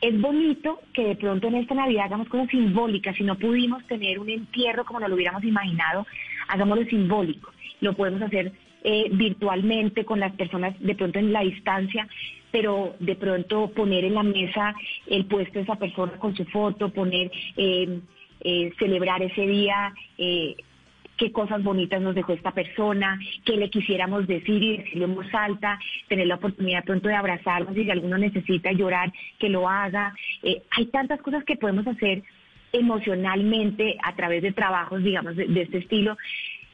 [0.00, 3.16] Es bonito que de pronto en esta Navidad hagamos cosas simbólicas.
[3.16, 6.06] Si no pudimos tener un entierro como nos lo hubiéramos imaginado,
[6.48, 7.50] hagámoslo simbólico.
[7.80, 8.52] Lo podemos hacer
[8.82, 12.06] eh, virtualmente con las personas de pronto en la distancia,
[12.54, 14.76] pero de pronto poner en la mesa
[15.08, 17.98] el puesto de esa persona con su foto, poner, eh,
[18.42, 19.92] eh, celebrar ese día.
[21.16, 25.34] qué cosas bonitas nos dejó esta persona, qué le quisiéramos decir y decirlo en voz
[25.34, 30.14] alta, tener la oportunidad pronto de abrazarnos y si alguno necesita llorar, que lo haga.
[30.76, 32.22] hay tantas cosas que podemos hacer
[32.72, 36.16] emocionalmente a través de trabajos, digamos, de este estilo,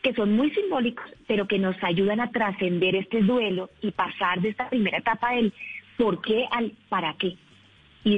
[0.02, 4.50] que son muy simbólicos, pero que nos ayudan a trascender este duelo y pasar de
[4.50, 5.52] esta primera etapa del
[6.00, 7.36] por qué al para qué.
[8.04, 8.16] Y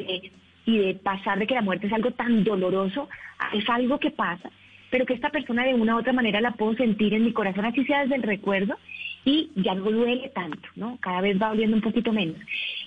[0.78, 3.08] de, pasar de que la muerte es algo tan doloroso,
[3.52, 4.50] es algo que pasa,
[4.90, 7.64] pero que esta persona de una u otra manera la puedo sentir en mi corazón,
[7.64, 8.76] así sea desde el recuerdo,
[9.24, 10.98] y ya no duele tanto, ¿no?
[11.00, 12.36] Cada vez va doliendo un poquito menos.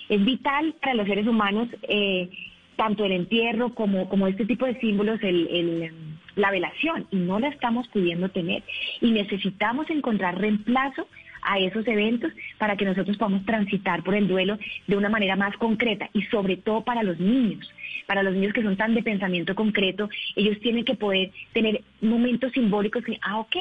[0.07, 2.29] Es vital para los seres humanos eh,
[2.77, 5.91] tanto el entierro como, como este tipo de símbolos, el,
[6.35, 8.63] la velación, y no la estamos pudiendo tener.
[9.01, 11.07] Y necesitamos encontrar reemplazo
[11.45, 15.55] a esos eventos para que nosotros podamos transitar por el duelo de una manera más
[15.57, 17.71] concreta y sobre todo para los niños.
[18.07, 22.51] Para los niños que son tan de pensamiento concreto, ellos tienen que poder tener momentos
[22.51, 23.55] simbólicos que, ah, ok,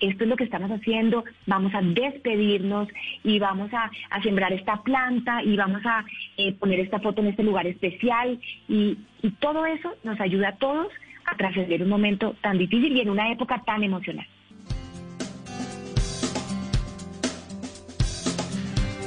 [0.00, 2.88] esto es lo que estamos haciendo, vamos a despedirnos
[3.24, 3.90] y vamos a,
[4.22, 6.04] sembrar esta planta y vamos a
[6.36, 10.56] eh, poner esta foto en este lugar especial y, y todo eso nos ayuda a
[10.56, 10.88] todos
[11.24, 14.26] a trascender un momento tan difícil y en una época tan emocional.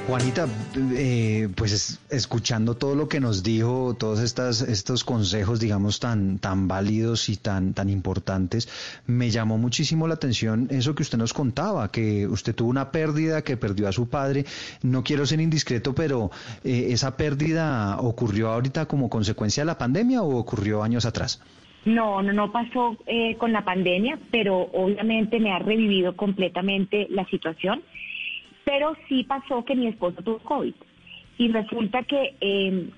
[0.07, 0.47] Juanita,
[0.95, 6.67] eh, pues escuchando todo lo que nos dijo, todos estas, estos consejos, digamos, tan, tan
[6.67, 8.67] válidos y tan, tan importantes,
[9.05, 13.43] me llamó muchísimo la atención eso que usted nos contaba, que usted tuvo una pérdida,
[13.43, 14.45] que perdió a su padre.
[14.81, 16.31] No quiero ser indiscreto, pero
[16.63, 21.41] eh, ¿esa pérdida ocurrió ahorita como consecuencia de la pandemia o ocurrió años atrás?
[21.85, 27.25] No, no, no pasó eh, con la pandemia, pero obviamente me ha revivido completamente la
[27.25, 27.81] situación.
[28.71, 30.73] Pero sí pasó que mi esposo tuvo COVID.
[31.37, 32.89] Y resulta que eh,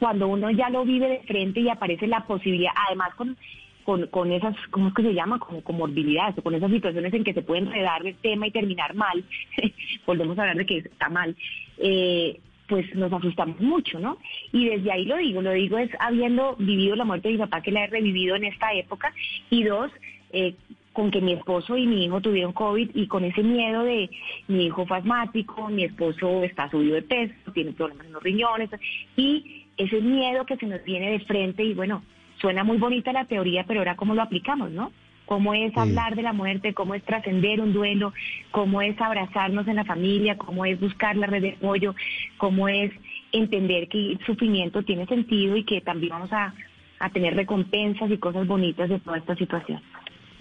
[0.00, 3.36] cuando uno ya lo vive de frente y aparece la posibilidad, además con,
[3.84, 5.38] con, con esas, ¿cómo es que se llama?
[5.38, 8.94] Como comorbilidades, o con esas situaciones en que se puede enredar el tema y terminar
[8.94, 9.22] mal,
[10.06, 11.36] volvemos a hablar de que está mal,
[11.78, 14.18] eh, pues nos asustamos mucho, ¿no?
[14.52, 17.62] Y desde ahí lo digo, lo digo es habiendo vivido la muerte de mi papá,
[17.62, 19.14] que la he revivido en esta época,
[19.50, 19.92] y dos,
[20.32, 20.56] eh,
[20.92, 24.10] con que mi esposo y mi hijo tuvieron COVID y con ese miedo de
[24.48, 28.70] mi hijo fue asmático, mi esposo está subido de peso, tiene problemas en los riñones
[29.16, 32.02] y ese miedo que se nos viene de frente y bueno,
[32.40, 34.92] suena muy bonita la teoría, pero ahora cómo lo aplicamos, ¿no?
[35.26, 38.12] Cómo es hablar de la muerte, cómo es trascender un duelo,
[38.50, 41.94] cómo es abrazarnos en la familia, cómo es buscar la red de apoyo,
[42.36, 42.90] cómo es
[43.30, 46.52] entender que el sufrimiento tiene sentido y que también vamos a,
[46.98, 49.80] a tener recompensas y cosas bonitas de toda esta situación.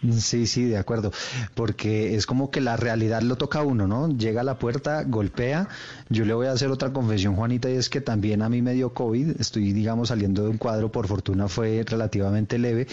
[0.02, 1.12] Sí, sí, de acuerdo,
[1.56, 4.08] porque es como que la realidad lo toca a uno, ¿no?
[4.08, 5.68] Llega a la puerta, golpea.
[6.08, 8.74] Yo le voy a hacer otra confesión, Juanita, y es que también a mí me
[8.74, 9.42] dio COVID.
[9.42, 12.88] Estoy, digamos, saliendo de un cuadro, por fortuna fue relativamente leve,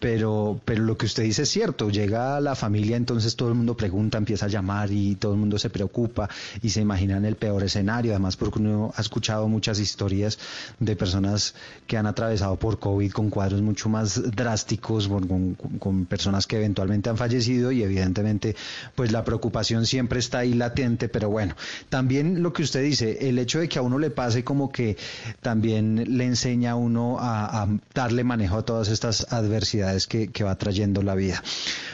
[0.00, 1.90] pero, pero lo que usted dice es cierto.
[1.90, 5.60] Llega la familia, entonces todo el mundo pregunta, empieza a llamar y todo el mundo
[5.60, 6.28] se preocupa
[6.60, 8.12] y se imagina en el peor escenario.
[8.12, 10.40] Además, porque uno ha escuchado muchas historias
[10.80, 11.54] de personas
[11.86, 17.08] que han atravesado por COVID con cuadros mucho más drásticos, con, con personas que eventualmente
[17.10, 18.56] han fallecido y evidentemente
[18.96, 21.54] pues la preocupación siempre está ahí latente, pero bueno,
[21.88, 24.96] también lo que usted dice, el hecho de que a uno le pase como que
[25.40, 30.56] también le enseña a uno a, darle manejo a todas estas adversidades que, que va
[30.56, 31.42] trayendo la vida.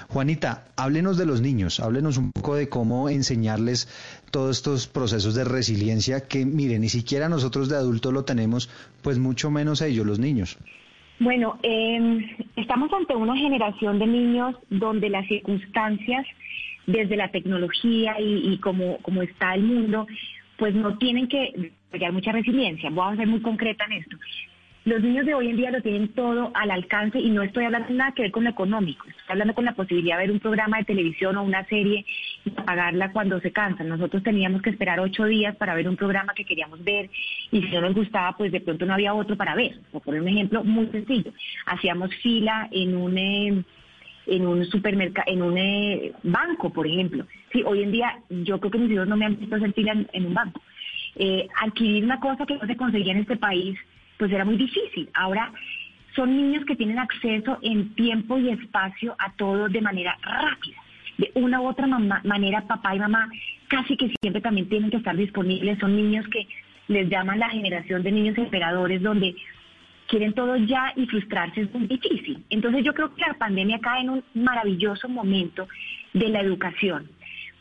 [0.09, 3.89] Juanita, háblenos de los niños, háblenos un poco de cómo enseñarles
[4.31, 8.69] todos estos procesos de resiliencia que, mire, ni siquiera nosotros de adultos lo tenemos,
[9.03, 10.59] pues mucho menos ellos, los niños.
[11.21, 16.27] Bueno, eh, estamos ante una generación de niños donde las circunstancias,
[16.87, 20.07] desde la tecnología y, como, como está el mundo,
[20.59, 22.91] pues no tienen que desarrollar mucha resiliencia.
[22.91, 24.17] Voy a ser muy concreta en esto.
[24.85, 27.89] Los niños de hoy en día lo tienen todo al alcance y no estoy hablando
[27.95, 30.77] nada que ver con lo económico, estoy hablando con la posibilidad de ver un programa
[30.77, 33.89] de televisión o una serie y pagarla cuando se cansan.
[33.89, 37.11] Nosotros teníamos que esperar ocho días para ver un programa que queríamos ver
[37.51, 39.79] y si no nos gustaba, pues de pronto no había otro para ver.
[39.93, 41.33] Por poner un ejemplo muy sencillo,
[41.67, 43.19] hacíamos fila en un...
[43.19, 43.65] Eh,
[44.27, 47.27] en un supermercado, en un eh, banco, por ejemplo.
[47.53, 49.95] Sí, hoy en día yo creo que mis hijos no me han visto hacer fila
[50.13, 50.63] en, un banco.
[51.17, 53.79] Eh, adquirir una cosa que no se conseguía en este país
[54.19, 55.09] pues era muy difícil.
[55.15, 55.53] Ahora
[56.15, 60.77] son niños que tienen acceso en tiempo y espacio a todo de manera rápida.
[61.19, 63.31] De una u otra manera, papá y mamá
[63.69, 65.79] casi que siempre también tienen que estar disponibles.
[65.79, 66.47] Son niños que
[66.89, 69.35] les llaman la generación de niños esperadores, donde
[70.09, 72.45] quieren todo ya y frustrarse es muy difícil.
[72.51, 75.67] Entonces yo creo que la pandemia cae en un maravilloso momento
[76.13, 77.09] de la educación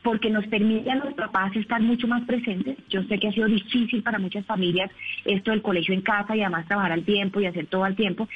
[0.04, 2.78] porque nos permite a los papás estar mucho más presentes.
[2.90, 4.92] Yo sé que ha sido difícil para muchas familias
[5.26, 8.28] esto del colegio en casa y además trabajar al tiempo y hacer todo al tiempo,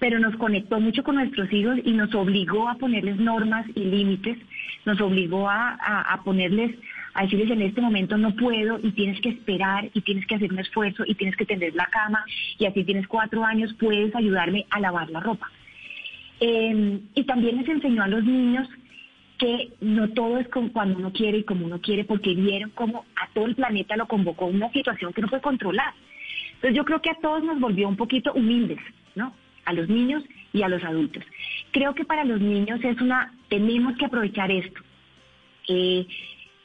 [0.00, 4.36] pero nos conectó mucho con nuestros hijos y nos obligó a ponerles normas y límites,
[4.84, 6.76] nos obligó a, ponerles,
[7.14, 10.52] a decirles en este momento no puedo y tienes que esperar y tienes que hacer
[10.52, 12.24] un esfuerzo y tienes que tender la cama
[12.58, 15.50] y así tienes cuatro años, puedes ayudarme a lavar la ropa.
[16.40, 18.68] Eh, y también les enseñó a los niños
[19.38, 23.04] que no todo es con cuando uno quiere y como uno quiere, porque vieron cómo
[23.16, 25.92] a todo el planeta lo convocó una situación que no puede controlar.
[26.54, 28.78] Entonces yo creo que a todos nos volvió un poquito humildes,
[29.14, 29.34] ¿no?
[29.64, 30.22] A los niños
[30.54, 31.22] y a los adultos.
[31.72, 34.80] Creo que para los niños es una, tenemos que aprovechar esto.
[35.68, 36.06] Eh,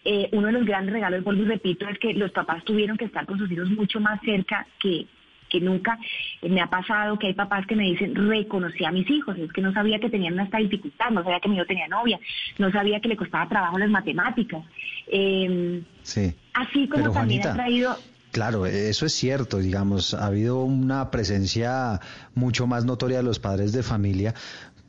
[0.05, 3.05] eh, uno de los grandes regalos, vuelvo y repito, es que los papás tuvieron que
[3.05, 5.07] estar con sus hijos mucho más cerca que,
[5.49, 5.97] que nunca
[6.43, 9.61] me ha pasado que hay papás que me dicen, reconocí a mis hijos, es que
[9.61, 12.19] no sabía que tenían esta dificultad, no sabía que mi hijo tenía novia,
[12.59, 14.63] no sabía que le costaba trabajo las matemáticas.
[15.07, 16.35] Eh, sí.
[16.53, 17.97] Así como también ha traído...
[18.31, 21.99] Claro, eso es cierto, digamos, ha habido una presencia
[22.35, 24.35] mucho más notoria de los padres de familia,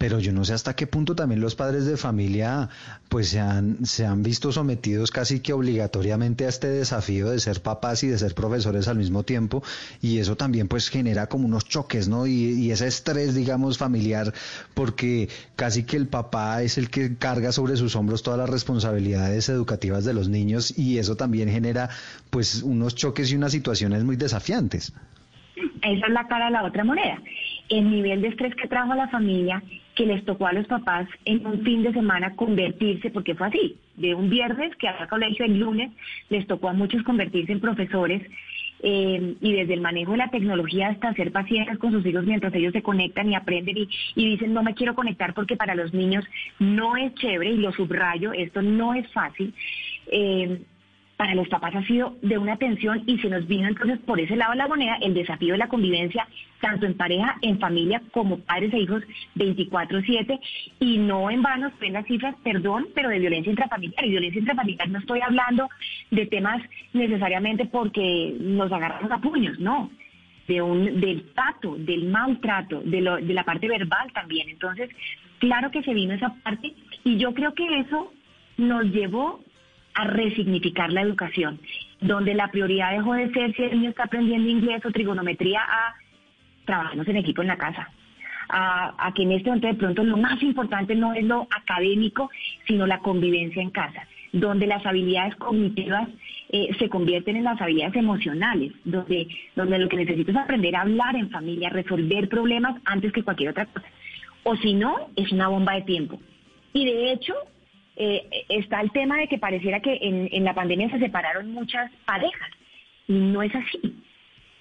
[0.00, 2.70] pero yo no sé hasta qué punto también los padres de familia
[3.10, 7.60] pues se han, se han visto sometidos casi que obligatoriamente a este desafío de ser
[7.60, 9.62] papás y de ser profesores al mismo tiempo
[10.00, 12.26] y eso también pues genera como unos choques, ¿no?
[12.26, 14.32] Y, y ese estrés, digamos, familiar
[14.72, 19.50] porque casi que el papá es el que carga sobre sus hombros todas las responsabilidades
[19.50, 21.90] educativas de los niños y eso también genera
[22.30, 24.94] pues unos choques y unas situaciones muy desafiantes.
[25.82, 27.18] Esa es la cara de la otra moneda.
[27.68, 29.62] El nivel de estrés que trajo a la familia
[30.00, 33.76] que les tocó a los papás en un fin de semana convertirse, porque fue así,
[33.96, 35.92] de un viernes que al colegio el lunes,
[36.30, 38.22] les tocó a muchos convertirse en profesores
[38.82, 42.54] eh, y desde el manejo de la tecnología hasta ser pacientes con sus hijos mientras
[42.54, 46.24] ellos se conectan y aprenden y, dicen no me quiero conectar porque para los niños
[46.58, 49.52] no es chévere y lo subrayo, esto no es fácil.
[50.10, 50.62] Eh,
[51.20, 54.36] para los papás ha sido de una tensión y se nos vino entonces por ese
[54.36, 56.26] lado de la moneda el desafío de la convivencia,
[56.62, 59.02] tanto en pareja, en familia, como padres e hijos
[59.34, 60.40] 24/7
[60.80, 64.02] y no en vano ven las cifras, perdón, pero de violencia intrafamiliar.
[64.06, 65.68] Y violencia intrafamiliar no estoy hablando
[66.10, 66.62] de temas
[66.94, 69.90] necesariamente porque nos agarramos a puños, no.
[70.48, 74.48] De un, del trato, del maltrato, de, lo, de la parte verbal también.
[74.48, 74.88] Entonces,
[75.38, 76.72] claro que se vino esa parte
[77.04, 78.10] y yo creo que eso
[78.56, 79.44] nos llevó
[79.94, 81.60] a resignificar la educación,
[82.00, 85.94] donde la prioridad dejó de ser si el niño está aprendiendo inglés o trigonometría a
[86.64, 87.88] trabajamos en equipo en la casa.
[88.52, 92.30] A, que en este momento de pronto lo más importante no es lo académico,
[92.66, 96.08] sino la convivencia en casa, donde las habilidades cognitivas
[96.48, 100.80] eh, se convierten en las habilidades emocionales, donde, donde lo que necesito es aprender a
[100.80, 103.86] hablar en familia, resolver problemas antes que cualquier otra cosa.
[104.42, 106.20] O si no, es una bomba de tiempo.
[106.72, 107.34] Y de hecho,
[107.96, 112.50] eh, está el tema de que pareciera que en, la pandemia se separaron muchas parejas.
[113.08, 113.80] Y no es así.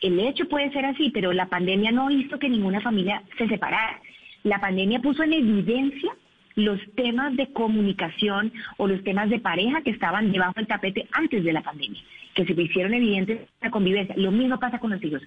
[0.02, 4.00] El hecho puede ser así, pero la pandemia no hizo que ninguna familia se separara.
[4.44, 6.12] La pandemia puso en evidencia
[6.56, 11.44] los temas de comunicación o los temas de pareja que estaban debajo del tapete antes
[11.44, 12.02] de la pandemia,
[12.34, 14.16] que se hicieron evidentes en la convivencia.
[14.18, 15.22] Lo mismo pasa con los hijos.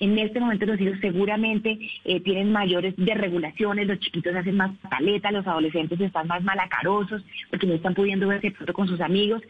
[0.00, 5.32] En este momento los hijos seguramente eh, tienen mayores desregulaciones, los chiquitos hacen más paletas,
[5.32, 9.42] los adolescentes están más malacarosos porque no están pudiendo verse pronto con sus amigos.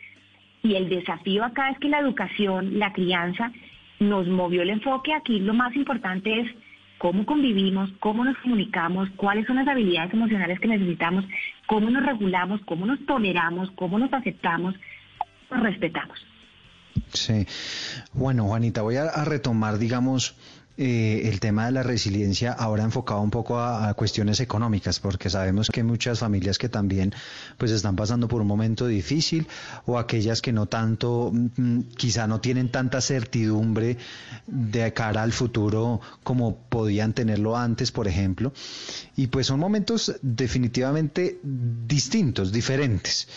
[0.63, 3.51] Y el desafío acá es que la educación, la crianza,
[3.99, 5.15] nos movió el enfoque.
[5.15, 6.51] Aquí lo más importante es
[6.99, 11.25] cómo convivimos, cómo nos comunicamos, cuáles son las habilidades emocionales que necesitamos,
[11.67, 14.75] cómo nos regulamos, cómo nos toleramos, cómo nos aceptamos,
[15.49, 16.32] cómo nos respetamos.
[17.13, 17.47] Sí.
[18.13, 20.35] Bueno, Juanita, voy a, retomar, digamos,
[20.85, 25.69] eh, el tema de la resiliencia ahora enfocado un poco a, cuestiones económicas, porque sabemos
[25.69, 27.15] que muchas familias que también
[27.57, 29.47] pues están pasando por un momento difícil
[29.87, 33.97] o aquellas que no tanto, mm, quizá no tienen tanta certidumbre
[34.49, 38.53] de cara al futuro como podían tenerlo antes, por ejemplo.
[39.15, 43.29] Y pues son momentos definitivamente distintos, diferentes.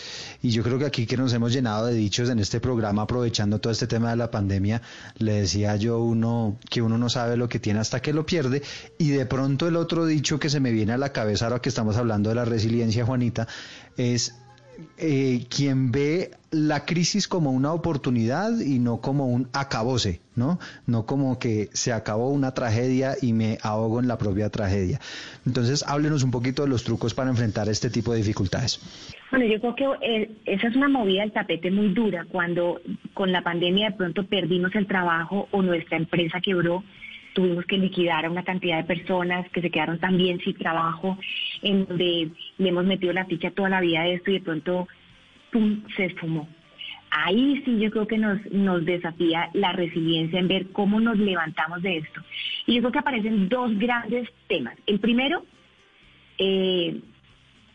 [0.42, 3.60] Y yo creo que aquí que nos hemos llenado de dichos en este programa, aprovechando
[3.60, 4.82] todo este tema de la pandemia,
[5.18, 8.62] le decía yo uno que uno no sabe lo que tiene hasta que lo pierde.
[8.98, 11.68] Y de pronto el otro dicho que se me viene a la cabeza ahora que
[11.68, 13.46] estamos hablando de la resiliencia, Juanita,
[13.96, 14.34] es
[14.98, 20.58] eh, quien ve la crisis como una oportunidad y no como un acabose, ¿no?
[20.86, 25.00] No como que se acabó una tragedia y me ahogo en la propia tragedia.
[25.46, 28.80] Entonces, háblenos un poquito de los trucos para enfrentar este tipo de dificultades.
[29.30, 32.80] Bueno, yo creo que eh, esa es una movida del tapete muy dura cuando
[33.14, 36.84] con la pandemia de pronto perdimos el trabajo o nuestra empresa quebró
[37.36, 41.18] tuvimos que liquidar a una cantidad de personas que se quedaron también sin trabajo,
[41.60, 44.88] en donde le hemos metido la ficha toda la vida de esto y de pronto
[45.52, 45.82] ¡pum!
[45.96, 46.48] se esfumó.
[47.10, 51.82] Ahí sí yo creo que nos, nos desafía la resiliencia en ver cómo nos levantamos
[51.82, 52.22] de esto.
[52.66, 54.74] Y yo creo que aparecen dos grandes temas.
[54.86, 55.44] El primero,
[56.38, 57.00] eh,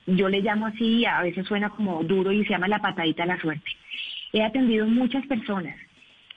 [0.07, 3.27] yo le llamo así, a veces suena como duro y se llama la patadita de
[3.27, 3.71] la suerte.
[4.33, 5.75] He atendido muchas personas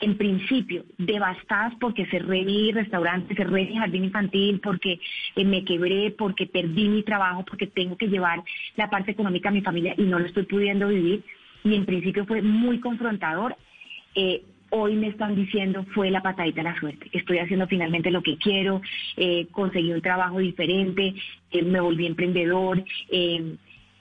[0.00, 5.00] en principio, devastadas porque cerré mi restaurante, cerré mi jardín infantil, porque
[5.36, 8.42] eh, me quebré, porque perdí mi trabajo, porque tengo que llevar
[8.76, 11.22] la parte económica a mi familia y no lo estoy pudiendo vivir.
[11.62, 13.56] Y en principio fue muy confrontador.
[14.14, 17.08] Eh, hoy me están diciendo fue la patadita de la suerte.
[17.12, 18.82] Estoy haciendo finalmente lo que quiero,
[19.16, 21.14] eh, conseguí un trabajo diferente,
[21.64, 22.84] me volví emprendedor,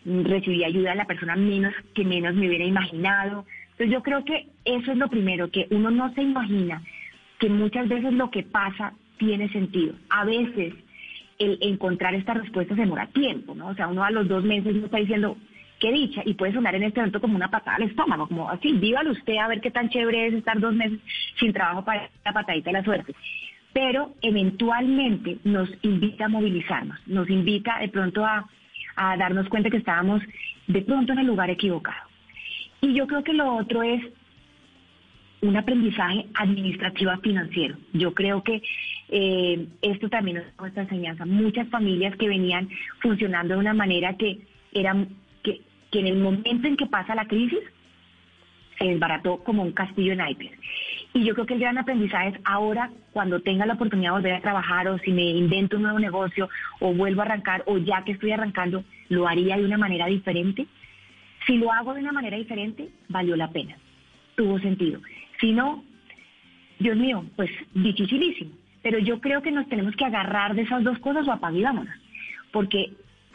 [0.06, 3.46] recibí ayuda de la persona menos que menos me hubiera imaginado.
[3.74, 6.82] Entonces yo creo que eso es lo primero, que uno no se imagina
[7.39, 9.95] que muchas veces lo que pasa tiene sentido.
[10.09, 10.74] A veces
[11.39, 13.67] el encontrar esta respuesta se demora tiempo, ¿no?
[13.67, 15.38] O sea, uno a los dos meses no está diciendo,
[15.80, 18.74] qué dicha, y puede sonar en este momento como una patada al estómago, como así,
[18.74, 20.99] vívalo usted a ver qué tan chévere es estar dos meses
[21.39, 23.15] sin trabajo para la patadita de la suerte.
[23.74, 28.47] Pero eventualmente nos invita a movilizarnos, nos invita de pronto a
[29.17, 30.21] darnos cuenta que estábamos
[30.67, 32.12] de pronto en el lugar equivocado.
[32.84, 34.03] Y yo creo que lo otro es
[35.41, 37.77] un aprendizaje administrativo financiero.
[37.93, 38.61] Yo creo que
[39.07, 41.25] eh, esto también es nuestra enseñanza.
[41.25, 42.67] Muchas familias que venían
[43.01, 44.39] funcionando de una manera que
[44.73, 45.07] eran
[45.43, 45.61] que,
[45.91, 47.61] que en el momento en que pasa la crisis
[48.77, 50.51] se desbarató como un castillo en naipes.
[51.13, 54.34] Y yo creo que el gran aprendizaje es ahora, cuando tenga la oportunidad de volver
[54.34, 56.49] a trabajar o si me invento un nuevo negocio
[56.81, 60.67] o vuelvo a arrancar o ya que estoy arrancando, lo haría de una manera diferente
[61.46, 63.76] si lo hago de una manera diferente, valió la pena,
[64.36, 65.02] tuvo sentido.
[65.39, 65.84] Si no,
[66.80, 68.52] Dios mío, pues dificilísimo.
[68.82, 71.96] Pero yo creo que nos tenemos que agarrar de esas dos cosas o apagámonos,
[72.52, 72.91] porque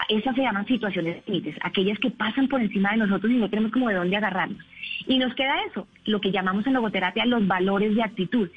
[0.08, 3.72] esas se llaman situaciones límites, aquellas que pasan por encima de nosotros y no tenemos
[3.72, 4.62] como de dónde agarrarnos.
[5.06, 8.48] Y nos queda eso, lo que llamamos en logoterapia los valores de actitud.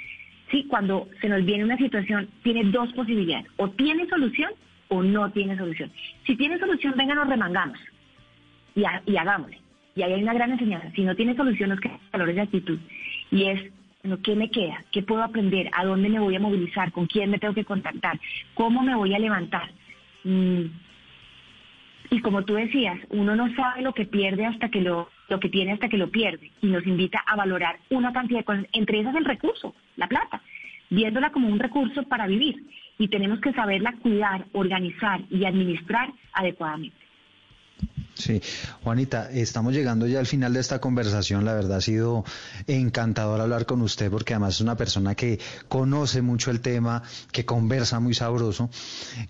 [0.49, 4.52] Sí, cuando se nos viene una situación, tiene dos posibilidades, o tiene solución
[4.89, 5.89] o no tiene solución.
[6.26, 7.80] Si tiene solución, venga, nos remangamos
[8.76, 9.59] y, y hagámosle.
[9.95, 10.91] Y ahí hay una gran enseñanza.
[10.95, 12.80] Si no tiene solución, nos quedan valores de actitud.
[13.30, 13.72] Y es,
[14.03, 14.84] bueno, ¿qué me queda?
[14.91, 15.69] ¿Qué puedo aprender?
[15.74, 16.91] ¿A dónde me voy a movilizar?
[16.91, 18.19] ¿Con quién me tengo que contactar?
[18.53, 19.69] ¿Cómo me voy a levantar?
[20.24, 20.65] Mm.
[22.09, 25.49] Y como tú decías, uno no sabe lo que pierde hasta que lo, lo que
[25.49, 26.51] tiene hasta que lo pierde.
[26.61, 30.41] Y nos invita a valorar una cantidad de cosas, entre esas el recurso, la plata,
[30.89, 32.63] viéndola como un recurso para vivir.
[32.97, 37.01] Y tenemos que saberla cuidar, organizar y administrar adecuadamente.
[38.22, 38.39] Sí,
[38.84, 41.43] Juanita, estamos llegando ya al final de esta conversación.
[41.43, 42.24] La verdad ha sido
[42.67, 47.01] encantador hablar con usted porque además es una persona que conoce mucho el tema,
[47.32, 48.69] que conversa muy sabroso.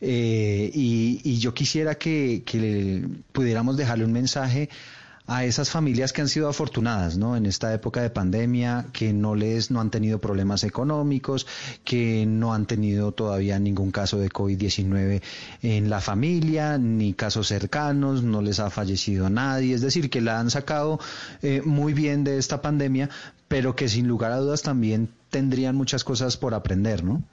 [0.01, 4.69] Eh, y, yo quisiera que, que pudiéramos dejarle un mensaje
[5.27, 7.35] a esas familias que han sido afortunadas, ¿no?
[7.35, 11.47] En esta época de pandemia, que no les, no han tenido problemas económicos,
[11.83, 15.21] que no han tenido todavía ningún caso de COVID-19
[15.61, 20.39] en la familia, ni casos cercanos, no les ha fallecido nadie, es decir, que la
[20.39, 20.99] han sacado
[21.41, 23.09] eh, muy bien de esta pandemia,
[23.47, 27.23] pero que sin lugar a dudas también tendrían muchas cosas por aprender, ¿no?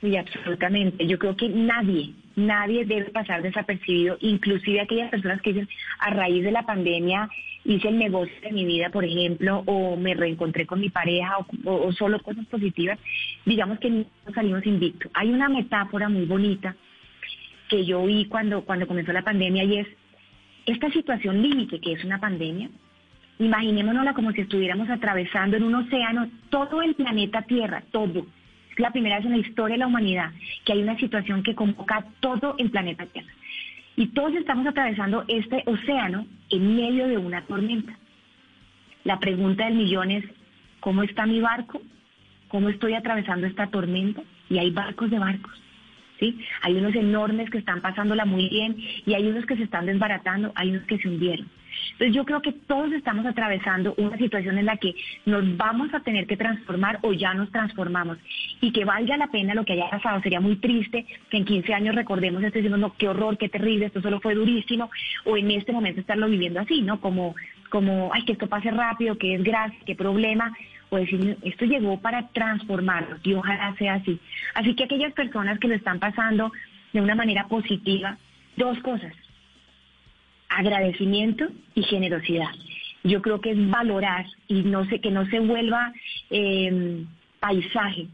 [0.00, 1.06] Sí, absolutamente.
[1.06, 5.68] Yo creo que nadie, nadie debe pasar desapercibido, inclusive aquellas personas que dicen,
[6.00, 7.28] a raíz de la pandemia
[7.64, 11.92] hice el negocio de mi vida, por ejemplo, o me reencontré con mi pareja, o,
[11.92, 12.98] solo cosas positivas,
[13.44, 15.10] digamos que no salimos invictos.
[15.14, 16.76] Hay una metáfora muy bonita
[17.68, 19.88] que yo vi cuando, cuando comenzó la pandemia y es
[20.66, 22.70] esta situación límite que es una pandemia,
[23.38, 28.26] imaginémonosla como si estuviéramos atravesando en un océano todo el planeta Tierra, todo
[28.76, 30.32] la primera vez en la historia de la humanidad
[30.64, 33.32] que hay una situación que convoca a todo el planeta Tierra.
[33.96, 37.96] Y todos estamos atravesando este océano en medio de una tormenta.
[39.04, 40.24] La pregunta del millón es,
[40.80, 41.80] ¿cómo está mi barco?
[42.48, 44.22] ¿Cómo estoy atravesando esta tormenta?
[44.50, 45.52] Y hay barcos de barcos.
[46.20, 46.38] ¿sí?
[46.62, 50.52] Hay unos enormes que están pasándola muy bien y hay unos que se están desbaratando,
[50.54, 51.48] hay unos que se hundieron.
[51.92, 56.00] Entonces yo creo que todos estamos atravesando una situación en la que nos vamos a
[56.00, 58.18] tener que transformar o ya nos transformamos
[58.60, 60.20] y que valga la pena lo que haya pasado.
[60.22, 63.86] Sería muy triste que en 15 años recordemos esto diciendo, no, qué horror, qué terrible,
[63.86, 64.90] esto solo fue durísimo,
[65.24, 67.00] o en este momento estarlo viviendo así, ¿no?
[67.00, 67.34] Como,
[67.70, 70.52] como ay, que esto pase rápido, que es gracia, qué problema,
[70.90, 74.20] o decir, esto llegó para transformarnos y ojalá sea así.
[74.54, 76.52] Así que aquellas personas que lo están pasando
[76.92, 78.18] de una manera positiva,
[78.56, 79.12] dos cosas
[80.48, 82.50] agradecimiento y generosidad.
[83.04, 85.92] Yo creo que es valorar y no sé que no se vuelva
[86.30, 87.04] eh,
[87.40, 88.08] paisaje,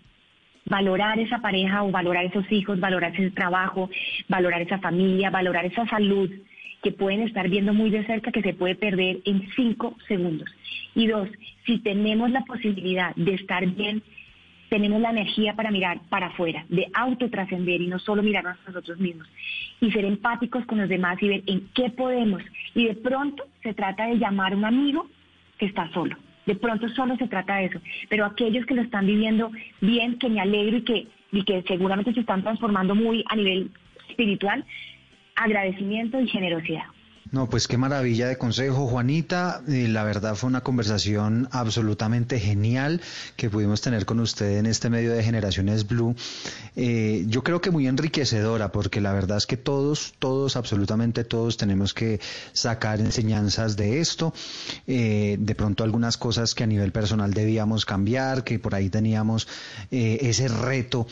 [0.66, 3.90] valorar esa pareja o valorar esos hijos, valorar ese trabajo,
[4.28, 6.30] valorar esa familia, valorar esa salud
[6.82, 10.50] que pueden estar viendo muy de cerca que se puede perder en cinco segundos.
[10.94, 11.28] Y dos,
[11.64, 14.02] si tenemos la posibilidad de estar bien
[14.72, 18.98] tenemos la energía para mirar para afuera, de autotrascender y no solo mirarnos a nosotros
[18.98, 19.28] mismos
[19.82, 22.42] y ser empáticos con los demás y ver en qué podemos.
[22.74, 25.08] Y de pronto se trata de llamar a un amigo
[25.58, 26.16] que está solo.
[26.46, 27.80] De pronto solo se trata de eso.
[28.08, 29.50] Pero aquellos que lo están viviendo
[29.82, 33.70] bien, que me alegro y que, y que seguramente se están transformando muy a nivel
[34.08, 34.64] espiritual,
[35.36, 36.84] agradecimiento y generosidad.
[37.32, 39.62] No, pues qué maravilla de consejo, Juanita.
[39.66, 43.00] la verdad fue una conversación absolutamente genial
[43.36, 46.14] que pudimos tener con usted en este medio de Generaciones Blue.
[46.76, 51.56] Eh, yo creo que muy enriquecedora, porque la verdad es que todos, todos, absolutamente todos
[51.56, 52.20] tenemos que
[52.52, 54.34] sacar enseñanzas de esto.
[54.86, 59.48] Eh, de pronto algunas cosas que a nivel personal debíamos cambiar, que por ahí teníamos
[59.90, 61.06] eh, ese reto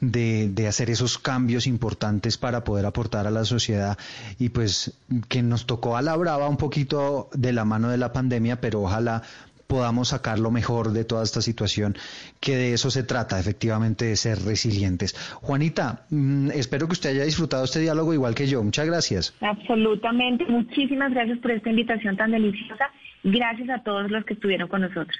[0.00, 3.96] de, de, hacer esos cambios importantes para poder aportar a la sociedad
[4.38, 8.12] y pues que nos tocó a la brava un poquito de la mano de la
[8.12, 9.22] pandemia, pero ojalá
[9.66, 11.96] podamos sacar lo mejor de toda esta situación,
[12.40, 15.16] que de eso se trata, efectivamente, de ser resilientes.
[15.42, 18.62] Juanita, mm, espero que usted haya disfrutado este diálogo igual que yo.
[18.62, 19.34] Muchas gracias.
[19.40, 20.44] Absolutamente.
[20.46, 22.90] Muchísimas gracias por esta invitación tan deliciosa.
[23.24, 25.16] Gracias a todos los que estuvieron con nosotros.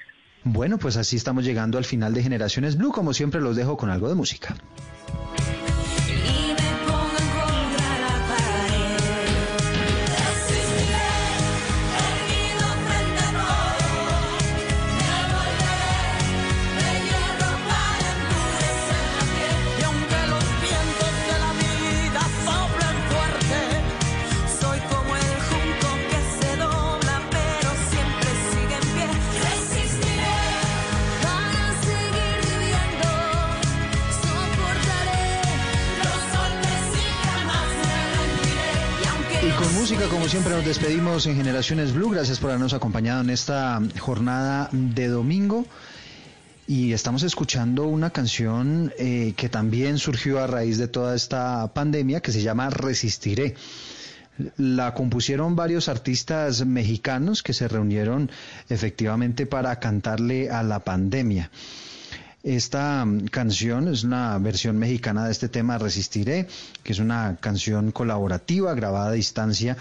[0.49, 2.91] Bueno, pues así estamos llegando al final de Generaciones Blue.
[2.91, 4.55] Como siempre, los dejo con algo de música.
[40.67, 42.09] Despedimos en Generaciones Blue.
[42.09, 45.65] Gracias por habernos acompañado en esta jornada de domingo.
[46.67, 52.19] Y estamos escuchando una canción eh, que también surgió a raíz de toda esta pandemia
[52.19, 53.55] que se llama Resistiré.
[54.57, 58.29] La compusieron varios artistas mexicanos que se reunieron
[58.67, 61.49] efectivamente para cantarle a la pandemia.
[62.43, 66.45] Esta mm, canción es una versión mexicana de este tema Resistiré,
[66.83, 69.77] que es una canción colaborativa grabada a distancia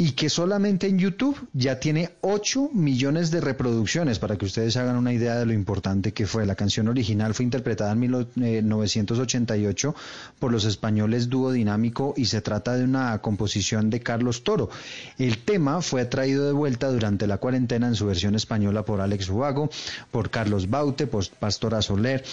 [0.00, 4.96] y que solamente en YouTube ya tiene 8 millones de reproducciones, para que ustedes hagan
[4.96, 6.46] una idea de lo importante que fue.
[6.46, 9.94] La canción original fue interpretada en 1988
[10.38, 14.70] por los españoles Dúo Dinámico y se trata de una composición de Carlos Toro.
[15.18, 19.28] El tema fue traído de vuelta durante la cuarentena en su versión española por Alex
[19.28, 19.68] Ruago,
[20.10, 22.24] por Carlos Baute, por Pastora Soler,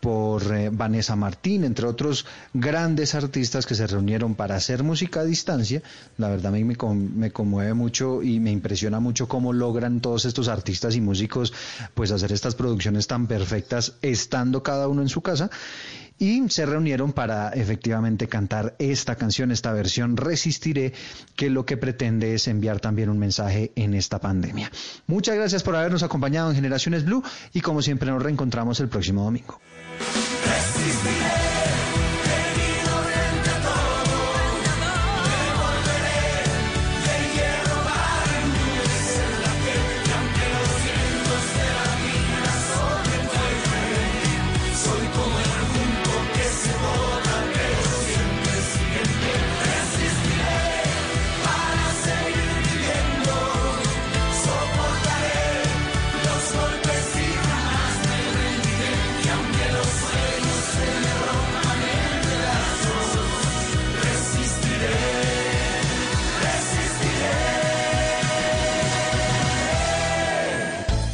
[0.00, 5.24] por eh, Vanessa Martín, entre otros grandes artistas que se reunieron para hacer música a
[5.24, 5.82] distancia.
[6.16, 10.96] La verdad me, me, conmueve mucho y me impresiona mucho cómo logran todos estos artistas
[10.96, 11.52] y músicos
[11.94, 15.50] pues hacer estas producciones tan perfectas estando cada uno en su casa
[16.20, 20.92] y se reunieron para efectivamente cantar esta canción, esta versión Resistiré,
[21.34, 24.70] que lo que pretende es enviar también un mensaje en esta pandemia.
[25.06, 29.24] Muchas gracias por habernos acompañado en Generaciones Blue y como siempre nos reencontramos el próximo
[29.24, 29.58] domingo.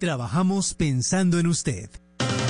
[0.00, 1.90] Trabajamos pensando en usted.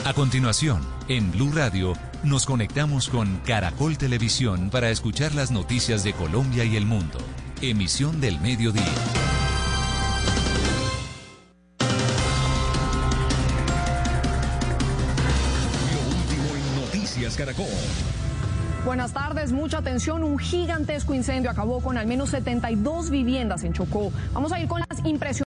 [0.05, 6.13] A continuación, en Blue Radio, nos conectamos con Caracol Televisión para escuchar las noticias de
[6.13, 7.19] Colombia y el mundo.
[7.61, 8.85] Emisión del mediodía.
[15.91, 17.67] Lo último en Noticias Caracol.
[18.85, 20.25] Buenas tardes, mucha atención.
[20.25, 24.11] Un gigantesco incendio acabó con al menos 72 viviendas en Chocó.
[24.33, 25.31] Vamos a ir con las impresiones.